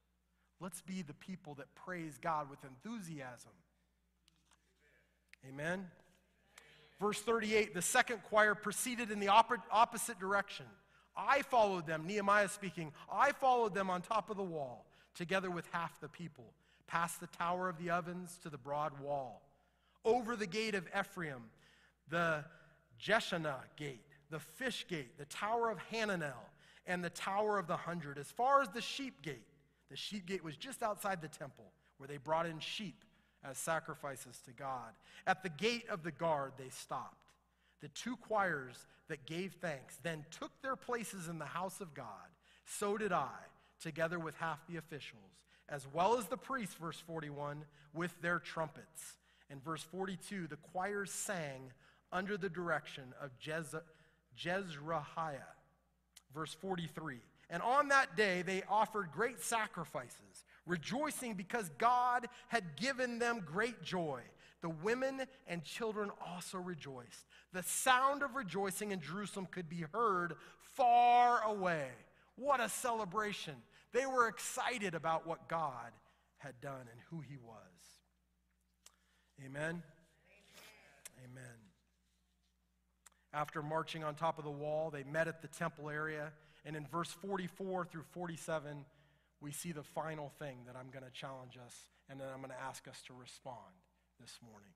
Let's 0.62 0.80
be 0.80 1.02
the 1.02 1.14
people 1.14 1.54
that 1.54 1.74
praise 1.74 2.18
God 2.22 2.48
with 2.48 2.60
enthusiasm. 2.62 3.50
Amen. 5.48 5.88
Verse 7.00 7.20
38 7.20 7.74
the 7.74 7.82
second 7.82 8.22
choir 8.22 8.54
proceeded 8.54 9.10
in 9.10 9.18
the 9.18 9.26
opposite 9.26 10.20
direction. 10.20 10.66
I 11.16 11.42
followed 11.42 11.86
them, 11.86 12.06
Nehemiah 12.06 12.48
speaking. 12.48 12.92
I 13.12 13.32
followed 13.32 13.74
them 13.74 13.90
on 13.90 14.02
top 14.02 14.30
of 14.30 14.36
the 14.36 14.44
wall, 14.44 14.86
together 15.16 15.50
with 15.50 15.66
half 15.72 16.00
the 16.00 16.08
people, 16.08 16.52
past 16.86 17.18
the 17.18 17.26
tower 17.26 17.68
of 17.68 17.76
the 17.76 17.90
ovens 17.90 18.38
to 18.44 18.48
the 18.48 18.56
broad 18.56 18.98
wall, 19.00 19.42
over 20.04 20.36
the 20.36 20.46
gate 20.46 20.76
of 20.76 20.86
Ephraim, 20.96 21.42
the 22.08 22.44
Jeshanah 23.04 23.62
gate, 23.76 24.06
the 24.30 24.38
fish 24.38 24.86
gate, 24.88 25.18
the 25.18 25.24
tower 25.24 25.70
of 25.70 25.78
Hananel, 25.92 26.46
and 26.86 27.02
the 27.02 27.10
tower 27.10 27.58
of 27.58 27.66
the 27.66 27.76
hundred, 27.76 28.16
as 28.16 28.30
far 28.30 28.62
as 28.62 28.68
the 28.68 28.80
sheep 28.80 29.22
gate. 29.22 29.44
The 29.92 29.98
sheep 29.98 30.24
gate 30.24 30.42
was 30.42 30.56
just 30.56 30.82
outside 30.82 31.20
the 31.20 31.28
temple, 31.28 31.66
where 31.98 32.08
they 32.08 32.16
brought 32.16 32.46
in 32.46 32.60
sheep 32.60 33.04
as 33.44 33.58
sacrifices 33.58 34.40
to 34.46 34.50
God. 34.50 34.88
At 35.26 35.42
the 35.42 35.50
gate 35.50 35.84
of 35.90 36.02
the 36.02 36.10
guard, 36.10 36.52
they 36.56 36.70
stopped. 36.70 37.28
The 37.82 37.88
two 37.88 38.16
choirs 38.16 38.86
that 39.08 39.26
gave 39.26 39.52
thanks 39.60 39.98
then 40.02 40.24
took 40.30 40.50
their 40.62 40.76
places 40.76 41.28
in 41.28 41.38
the 41.38 41.44
house 41.44 41.82
of 41.82 41.92
God. 41.92 42.06
So 42.64 42.96
did 42.96 43.12
I, 43.12 43.36
together 43.82 44.18
with 44.18 44.34
half 44.36 44.66
the 44.66 44.78
officials, 44.78 45.42
as 45.68 45.86
well 45.92 46.16
as 46.16 46.24
the 46.24 46.38
priests, 46.38 46.76
verse 46.76 47.02
41, 47.06 47.66
with 47.92 48.18
their 48.22 48.38
trumpets. 48.38 49.18
And 49.50 49.62
verse 49.62 49.82
42, 49.82 50.46
the 50.46 50.56
choirs 50.56 51.10
sang 51.10 51.70
under 52.10 52.38
the 52.38 52.48
direction 52.48 53.12
of 53.20 53.38
Jez- 53.38 53.82
Jezrahiah. 54.38 55.52
Verse 56.32 56.54
43 56.54 57.18
And 57.52 57.62
on 57.62 57.88
that 57.88 58.16
day 58.16 58.40
they 58.40 58.62
offered 58.68 59.12
great 59.12 59.40
sacrifices, 59.40 60.44
rejoicing 60.66 61.34
because 61.34 61.70
God 61.76 62.26
had 62.48 62.76
given 62.76 63.18
them 63.18 63.44
great 63.44 63.82
joy. 63.82 64.22
The 64.62 64.70
women 64.70 65.26
and 65.46 65.62
children 65.62 66.10
also 66.26 66.56
rejoiced. 66.56 67.26
The 67.52 67.62
sound 67.62 68.22
of 68.22 68.34
rejoicing 68.34 68.90
in 68.90 69.00
Jerusalem 69.00 69.46
could 69.50 69.68
be 69.68 69.84
heard 69.92 70.34
far 70.74 71.42
away. 71.42 71.88
What 72.36 72.60
a 72.60 72.68
celebration! 72.70 73.56
They 73.92 74.06
were 74.06 74.28
excited 74.28 74.94
about 74.94 75.26
what 75.26 75.48
God 75.48 75.92
had 76.38 76.58
done 76.62 76.80
and 76.90 77.00
who 77.10 77.20
he 77.20 77.36
was. 77.36 77.58
Amen. 79.44 79.82
Amen. 81.22 81.44
After 83.34 83.62
marching 83.62 84.04
on 84.04 84.14
top 84.14 84.38
of 84.38 84.44
the 84.44 84.50
wall, 84.50 84.90
they 84.90 85.04
met 85.04 85.28
at 85.28 85.42
the 85.42 85.48
temple 85.48 85.90
area. 85.90 86.32
And 86.64 86.76
in 86.76 86.86
verse 86.86 87.10
44 87.10 87.86
through 87.86 88.04
47, 88.12 88.84
we 89.40 89.50
see 89.52 89.72
the 89.72 89.82
final 89.82 90.30
thing 90.38 90.58
that 90.66 90.76
I'm 90.76 90.90
going 90.90 91.04
to 91.04 91.10
challenge 91.10 91.58
us 91.64 91.74
and 92.08 92.20
then 92.20 92.28
I'm 92.32 92.40
going 92.40 92.50
to 92.50 92.60
ask 92.60 92.86
us 92.88 93.00
to 93.06 93.14
respond 93.14 93.56
this 94.20 94.38
morning. 94.44 94.70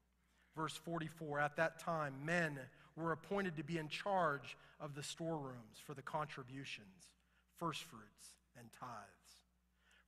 Verse 0.57 0.76
44 0.84 1.39
At 1.39 1.57
that 1.57 1.78
time, 1.78 2.14
men 2.24 2.59
were 2.97 3.12
appointed 3.12 3.57
to 3.57 3.64
be 3.64 3.78
in 3.78 3.89
charge 3.89 4.57
of 4.80 4.95
the 4.95 5.03
storerooms 5.03 5.78
for 5.84 5.95
the 5.95 6.03
contributions, 6.03 7.11
first 7.59 7.82
fruits, 7.82 8.37
and 8.59 8.68
tithes. 8.80 9.43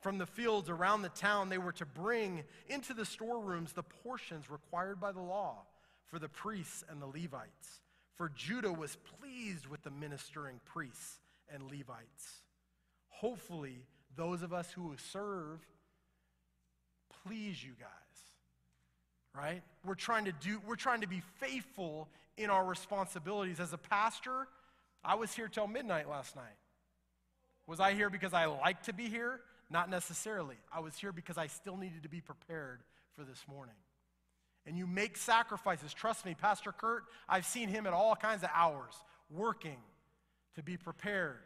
From 0.00 0.18
the 0.18 0.26
fields 0.26 0.70
around 0.70 1.02
the 1.02 1.08
town, 1.10 1.48
they 1.48 1.58
were 1.58 1.72
to 1.72 1.86
bring 1.86 2.44
into 2.68 2.94
the 2.94 3.04
storerooms 3.04 3.72
the 3.72 3.82
portions 3.82 4.50
required 4.50 5.00
by 5.00 5.12
the 5.12 5.20
law 5.20 5.64
for 6.06 6.18
the 6.18 6.28
priests 6.28 6.84
and 6.88 7.02
the 7.02 7.06
Levites. 7.06 7.80
For 8.14 8.30
Judah 8.34 8.72
was 8.72 8.96
pleased 9.20 9.66
with 9.66 9.82
the 9.82 9.90
ministering 9.90 10.60
priests 10.64 11.18
and 11.52 11.62
Levites. 11.64 12.42
Hopefully, 13.08 13.86
those 14.16 14.42
of 14.42 14.52
us 14.52 14.70
who 14.72 14.94
serve 15.10 15.60
please 17.26 17.62
you 17.62 17.72
guys. 17.78 17.88
Right? 19.34 19.62
We're 19.84 19.94
trying 19.94 20.24
to 20.24 20.32
do 20.32 20.60
we're 20.66 20.76
trying 20.76 21.02
to 21.02 21.06
be 21.06 21.22
faithful 21.36 22.08
in 22.36 22.50
our 22.50 22.64
responsibilities 22.64 23.60
as 23.60 23.72
a 23.72 23.78
pastor. 23.78 24.48
I 25.04 25.14
was 25.14 25.32
here 25.32 25.48
till 25.48 25.66
midnight 25.66 26.08
last 26.08 26.34
night. 26.34 26.44
Was 27.66 27.80
I 27.80 27.92
here 27.92 28.10
because 28.10 28.32
I 28.32 28.46
like 28.46 28.82
to 28.84 28.92
be 28.92 29.08
here? 29.08 29.40
Not 29.70 29.90
necessarily. 29.90 30.56
I 30.72 30.80
was 30.80 30.96
here 30.96 31.12
because 31.12 31.36
I 31.36 31.46
still 31.46 31.76
needed 31.76 32.02
to 32.02 32.08
be 32.08 32.20
prepared 32.20 32.80
for 33.14 33.22
this 33.22 33.44
morning. 33.46 33.74
And 34.66 34.76
you 34.76 34.86
make 34.86 35.16
sacrifices. 35.16 35.92
Trust 35.92 36.24
me, 36.24 36.34
Pastor 36.34 36.72
Kurt, 36.72 37.04
I've 37.28 37.46
seen 37.46 37.68
him 37.68 37.86
at 37.86 37.92
all 37.92 38.16
kinds 38.16 38.42
of 38.42 38.50
hours 38.54 38.94
working 39.30 39.76
to 40.54 40.62
be 40.62 40.76
prepared. 40.76 41.38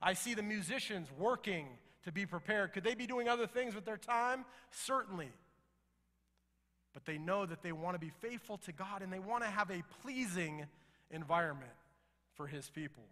I 0.00 0.14
see 0.14 0.34
the 0.34 0.42
musicians 0.42 1.08
working 1.18 1.66
to 2.04 2.12
be 2.12 2.26
prepared. 2.26 2.72
Could 2.72 2.84
they 2.84 2.94
be 2.94 3.06
doing 3.06 3.28
other 3.28 3.46
things 3.46 3.74
with 3.74 3.84
their 3.84 3.96
time? 3.96 4.44
Certainly. 4.70 5.30
But 6.92 7.06
they 7.06 7.18
know 7.18 7.44
that 7.46 7.62
they 7.62 7.72
want 7.72 7.94
to 7.94 7.98
be 7.98 8.12
faithful 8.20 8.58
to 8.58 8.72
God 8.72 9.02
and 9.02 9.12
they 9.12 9.18
want 9.18 9.42
to 9.42 9.50
have 9.50 9.70
a 9.70 9.82
pleasing 10.02 10.66
environment 11.10 11.72
for 12.34 12.46
His 12.46 12.70
people 12.70 13.04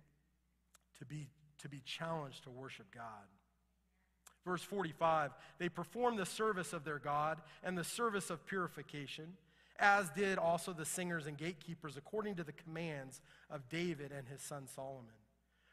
to 0.99 1.05
be, 1.05 1.29
to 1.59 1.69
be 1.69 1.81
challenged 1.85 2.45
to 2.45 2.51
worship 2.51 2.87
God. 2.95 3.27
Verse 4.45 4.63
45 4.63 5.31
they 5.59 5.69
performed 5.69 6.19
the 6.19 6.27
service 6.27 6.73
of 6.73 6.85
their 6.85 6.99
God 6.99 7.41
and 7.63 7.77
the 7.77 7.85
service 7.85 8.31
of 8.31 8.45
purification, 8.47 9.37
as 9.79 10.11
did 10.11 10.39
also 10.39 10.73
the 10.73 10.85
singers 10.85 11.27
and 11.27 11.39
gatekeepers, 11.39 11.97
according 11.97 12.37
to 12.37 12.45
the 12.45 12.53
commands 12.53 13.21
of 13.51 13.69
David 13.69 14.13
and 14.13 14.29
his 14.29 14.43
son 14.43 14.67
Solomon. 14.67 15.15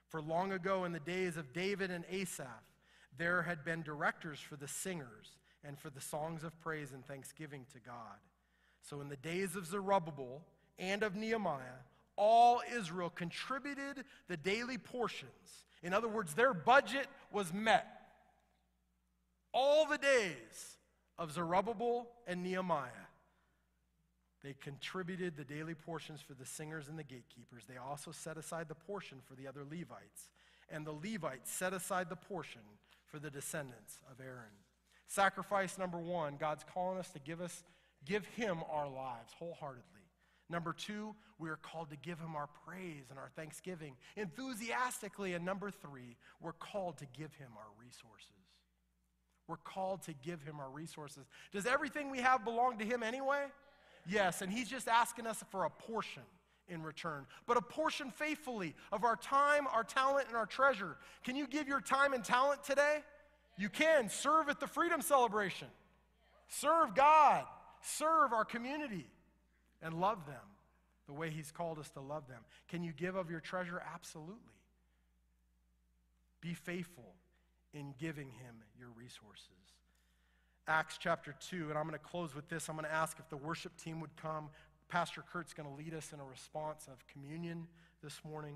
For 0.10 0.22
long 0.22 0.52
ago, 0.52 0.86
in 0.86 0.92
the 0.92 1.00
days 1.00 1.38
of 1.38 1.54
David 1.54 1.92
and 1.92 2.04
Asaph, 2.10 2.64
there 3.18 3.44
had 3.44 3.64
been 3.64 3.84
directors 3.84 4.40
for 4.40 4.56
the 4.56 4.68
singers 4.68 5.38
and 5.64 5.78
for 5.78 5.90
the 5.90 6.02
songs 6.02 6.44
of 6.44 6.60
praise 6.62 6.94
and 6.94 7.06
thanksgiving 7.06 7.66
to 7.74 7.80
God. 7.80 8.18
So 8.82 9.02
in 9.02 9.10
the 9.10 9.18
days 9.18 9.56
of 9.56 9.68
Zerubbabel 9.68 10.42
and 10.78 11.04
of 11.04 11.16
Nehemiah, 11.16 11.84
all 12.16 12.62
Israel 12.76 13.10
contributed 13.10 14.04
the 14.28 14.38
daily 14.38 14.78
portions. 14.78 15.66
In 15.84 15.94
other 15.94 16.08
words, 16.08 16.34
their 16.34 16.54
budget 16.54 17.08
was 17.32 17.54
met. 17.54 17.88
All 19.54 19.86
the 19.86 19.98
days 19.98 20.78
of 21.18 21.32
Zerubbabel 21.32 22.08
and 22.28 22.44
Nehemiah, 22.44 22.90
they 24.44 24.54
contributed 24.54 25.36
the 25.36 25.44
daily 25.44 25.76
portions 25.76 26.22
for 26.22 26.34
the 26.34 26.46
singers 26.46 26.88
and 26.88 26.98
the 26.98 27.04
gatekeepers. 27.04 27.66
They 27.68 27.78
also 27.78 28.12
set 28.12 28.38
aside 28.38 28.70
the 28.70 28.76
portion 28.76 29.20
for 29.28 29.36
the 29.36 29.48
other 29.48 29.64
Levites. 29.64 30.30
And 30.70 30.86
the 30.86 30.94
Levites 30.94 31.52
set 31.52 31.74
aside 31.74 32.10
the 32.10 32.16
portion 32.16 32.62
for 33.06 33.20
the 33.20 33.30
descendants 33.30 34.00
of 34.10 34.20
Aaron. 34.22 34.54
Sacrifice 35.08 35.78
number 35.78 35.98
one, 35.98 36.38
God's 36.38 36.64
calling 36.74 37.00
us 37.00 37.10
to 37.12 37.20
give 37.20 37.42
us, 37.42 37.64
give 38.06 38.26
him 38.28 38.60
our 38.72 38.88
lives 38.88 39.34
wholeheartedly. 39.38 39.84
Number 40.50 40.74
two, 40.74 41.16
we 41.38 41.50
are 41.50 41.58
called 41.58 41.90
to 41.92 41.98
give 41.98 42.20
him 42.20 42.36
our 42.36 42.48
praise 42.66 43.06
and 43.10 43.20
our 43.20 43.30
thanksgiving 43.36 43.96
enthusiastically. 44.16 45.34
And 45.34 45.46
number 45.46 45.70
three, 45.70 46.16
we're 46.42 46.54
called 46.54 46.98
to 47.00 47.06
give 47.18 47.34
him 47.36 47.50
our 47.58 47.70
resources. 47.80 48.30
We're 49.48 49.58
called 49.58 50.04
to 50.04 50.14
give 50.14 50.44
him 50.44 50.60
our 50.60 50.70
resources. 50.70 51.26
Does 51.52 51.66
everything 51.66 52.12
we 52.12 52.20
have 52.20 52.46
belong 52.46 52.78
to 52.80 52.86
him 52.86 53.04
anyway? 53.04 53.46
Yes, 54.08 54.42
and 54.42 54.52
he's 54.52 54.70
just 54.70 54.88
asking 54.88 55.28
us 55.28 55.44
for 55.52 55.66
a 55.66 55.70
portion 55.70 56.24
in 56.68 56.84
return, 56.84 57.26
but 57.48 57.58
a 57.58 57.62
portion 57.62 58.12
faithfully 58.12 58.76
of 58.92 59.04
our 59.04 59.16
time, 59.16 59.68
our 59.68 59.84
talent, 59.84 60.28
and 60.28 60.38
our 60.38 60.46
treasure. 60.46 60.98
Can 61.24 61.36
you 61.36 61.48
give 61.48 61.68
your 61.68 61.82
time 61.82 62.14
and 62.14 62.24
talent 62.24 62.64
today? 62.64 63.00
You 63.58 63.70
can. 63.70 64.10
Serve 64.10 64.50
at 64.50 64.60
the 64.60 64.68
Freedom 64.68 65.02
Celebration. 65.02 65.68
Serve 66.48 66.96
God. 66.96 67.44
Serve 67.82 68.34
our 68.34 68.46
community 68.46 69.08
and 69.82 69.94
love 69.94 70.26
them 70.26 70.36
the 71.08 71.14
way 71.14 71.30
He's 71.30 71.52
called 71.52 71.80
us 71.80 71.90
to 71.92 72.02
love 72.02 72.28
them. 72.28 72.42
Can 72.68 72.84
you 72.84 72.94
give 72.94 73.16
of 73.16 73.30
your 73.30 73.40
treasure? 73.40 73.82
Absolutely. 73.94 74.36
Be 76.42 76.54
faithful 76.54 77.16
in 77.74 77.94
giving 78.00 78.28
Him 78.28 78.56
your 78.80 78.90
resources. 78.96 79.50
Acts 80.70 81.00
chapter 81.00 81.36
2, 81.50 81.70
and 81.70 81.78
I'm 81.78 81.88
going 81.88 81.94
to 81.94 82.00
close 82.00 82.36
with 82.36 82.48
this. 82.48 82.70
I'm 82.70 82.76
going 82.76 82.86
to 82.86 82.94
ask 82.94 83.18
if 83.20 83.28
the 83.30 83.38
worship 83.38 83.76
team 83.76 84.00
would 84.02 84.16
come. 84.16 84.50
Pastor 84.88 85.24
Kurt's 85.34 85.54
going 85.54 85.68
to 85.68 85.76
lead 85.76 85.96
us 85.96 86.14
in 86.14 86.20
a 86.20 86.24
response 86.24 86.88
of 86.88 87.06
communion 87.08 87.68
this 88.04 88.22
morning. 88.24 88.56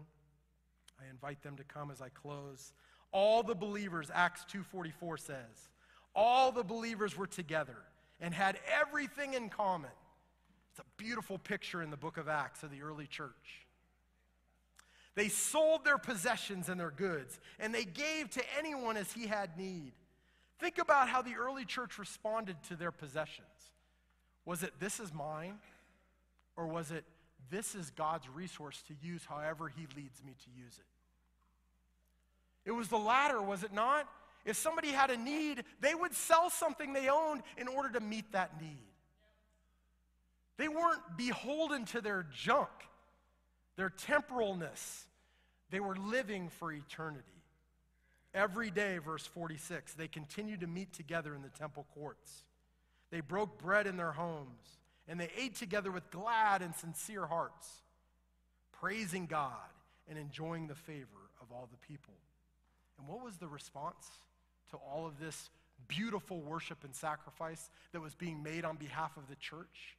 I 1.02 1.10
invite 1.10 1.42
them 1.42 1.58
to 1.58 1.64
come 1.64 1.90
as 1.90 2.02
I 2.02 2.10
close. 2.10 2.74
All 3.12 3.42
the 3.42 3.56
believers, 3.56 4.12
Acts 4.14 4.46
2:44 4.52 5.20
says, 5.20 5.70
all 6.16 6.52
the 6.52 6.64
believers 6.64 7.18
were 7.18 7.28
together 7.28 7.78
and 8.20 8.34
had 8.34 8.60
everything 8.80 9.34
in 9.34 9.50
common. 9.50 9.90
It's 10.72 10.80
a 10.80 10.86
beautiful 10.98 11.38
picture 11.38 11.82
in 11.82 11.90
the 11.90 11.98
book 11.98 12.18
of 12.18 12.28
Acts 12.28 12.64
of 12.64 12.72
the 12.72 12.84
early 12.84 13.08
church. 13.08 13.68
They 15.16 15.30
sold 15.30 15.86
their 15.86 15.98
possessions 15.98 16.70
and 16.70 16.80
their 16.80 16.92
goods, 16.92 17.40
and 17.60 17.74
they 17.74 17.86
gave 17.86 18.30
to 18.32 18.44
anyone 18.58 18.98
as 18.98 19.12
he 19.12 19.28
had 19.28 19.58
need. 19.58 19.94
Think 20.60 20.78
about 20.78 21.10
how 21.10 21.22
the 21.22 21.36
early 21.36 21.66
church 21.66 21.98
responded 21.98 22.58
to 22.70 22.76
their 22.76 22.92
possessions. 22.92 23.48
Was 24.46 24.64
it, 24.64 24.74
this 24.80 25.00
is 25.00 25.14
mine? 25.14 25.56
Or 26.56 26.68
was 26.68 26.92
it, 26.92 27.04
this 27.50 27.76
is 27.76 27.92
God's 27.92 28.30
resource 28.30 28.84
to 28.88 28.94
use 29.06 29.24
however 29.26 29.68
He 29.68 29.88
leads 29.96 30.24
me 30.24 30.34
to 30.44 30.50
use 30.62 30.78
it? 30.78 30.86
It 32.70 32.72
was 32.72 32.88
the 32.88 32.98
latter, 32.98 33.42
was 33.42 33.64
it 33.64 33.74
not? 33.74 34.08
If 34.46 34.58
somebody 34.58 34.90
had 34.90 35.10
a 35.10 35.18
need, 35.18 35.64
they 35.80 35.96
would 35.96 36.14
sell 36.14 36.50
something 36.50 36.94
they 36.94 37.10
owned 37.10 37.44
in 37.58 37.68
order 37.68 37.90
to 37.90 38.00
meet 38.00 38.32
that 38.34 38.62
need. 38.62 38.78
They 40.58 40.68
weren't 40.68 41.02
beholden 41.18 41.86
to 41.86 42.02
their 42.02 42.26
junk, 42.32 42.70
their 43.76 43.90
temporalness. 43.90 45.06
They 45.72 45.80
were 45.80 45.96
living 45.96 46.50
for 46.50 46.72
eternity. 46.72 47.24
Every 48.34 48.72
day, 48.72 48.98
verse 48.98 49.26
46, 49.28 49.94
they 49.94 50.08
continued 50.08 50.62
to 50.62 50.68
meet 50.68 50.92
together 50.94 51.36
in 51.36 51.44
the 51.44 51.50
temple 51.50 51.86
courts. 51.94 52.44
They 53.12 53.22
broke 53.22 53.60
bread 53.62 53.86
in 53.86 53.96
their 53.96 54.12
homes 54.12 54.78
and 55.08 55.20
they 55.20 55.30
ate 55.38 55.56
together 55.56 55.92
with 55.92 56.10
glad 56.10 56.62
and 56.62 56.74
sincere 56.76 57.28
hearts, 57.28 57.68
praising 58.72 59.28
God 59.28 59.52
and 60.10 60.18
enjoying 60.18 60.68
the 60.68 60.76
favor 60.76 61.30
of 61.42 61.52
all 61.52 61.70
the 61.72 61.88
people. 61.88 62.16
And 62.98 63.08
what 63.08 63.24
was 63.24 63.38
the 63.38 63.48
response 63.48 64.08
to 64.72 64.78
all 64.78 65.06
of 65.06 65.20
this 65.20 65.50
beautiful 65.88 66.42
worship 66.42 66.84
and 66.84 66.96
sacrifice 66.96 67.70
that 67.92 68.02
was 68.02 68.16
being 68.16 68.42
made 68.42 68.66
on 68.66 68.78
behalf 68.78 69.16
of 69.18 69.28
the 69.28 69.36
church? 69.36 69.98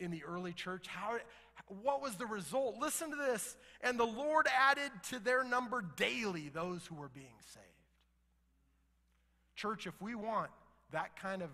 In 0.00 0.10
the 0.10 0.24
early 0.24 0.52
church 0.52 0.86
how 0.86 1.18
what 1.82 2.02
was 2.02 2.16
the 2.16 2.26
result 2.26 2.76
listen 2.80 3.10
to 3.10 3.16
this 3.16 3.56
and 3.82 3.98
the 3.98 4.04
lord 4.04 4.46
added 4.58 4.90
to 5.08 5.18
their 5.18 5.44
number 5.44 5.84
daily 5.96 6.48
those 6.48 6.86
who 6.86 6.94
were 6.94 7.08
being 7.08 7.26
saved 7.52 7.66
church 9.54 9.86
if 9.86 10.00
we 10.00 10.14
want 10.14 10.50
that 10.90 11.16
kind 11.16 11.42
of 11.42 11.50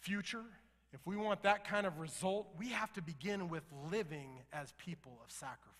future 0.00 0.44
if 0.92 1.06
we 1.06 1.16
want 1.16 1.42
that 1.42 1.64
kind 1.64 1.86
of 1.86 1.98
result, 1.98 2.48
we 2.58 2.68
have 2.70 2.92
to 2.94 3.02
begin 3.02 3.48
with 3.48 3.62
living 3.90 4.40
as 4.52 4.72
people 4.76 5.20
of 5.24 5.30
sacrifice. 5.30 5.76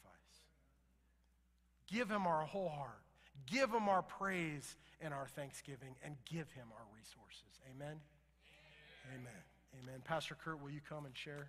Give 1.89 2.09
Him 2.09 2.27
our 2.27 2.43
whole 2.43 2.69
heart, 2.69 3.03
give 3.47 3.71
Him 3.71 3.89
our 3.89 4.03
praise 4.03 4.77
and 5.01 5.13
our 5.13 5.27
thanksgiving, 5.27 5.97
and 6.05 6.15
give 6.25 6.51
Him 6.53 6.67
our 6.73 6.87
resources. 6.97 7.61
Amen? 7.75 7.97
Amen. 9.09 9.21
Amen. 9.21 9.50
Amen. 9.79 10.01
Pastor 10.05 10.37
Kurt, 10.43 10.61
will 10.61 10.71
you 10.71 10.81
come 10.87 11.07
and 11.07 11.17
share? 11.17 11.49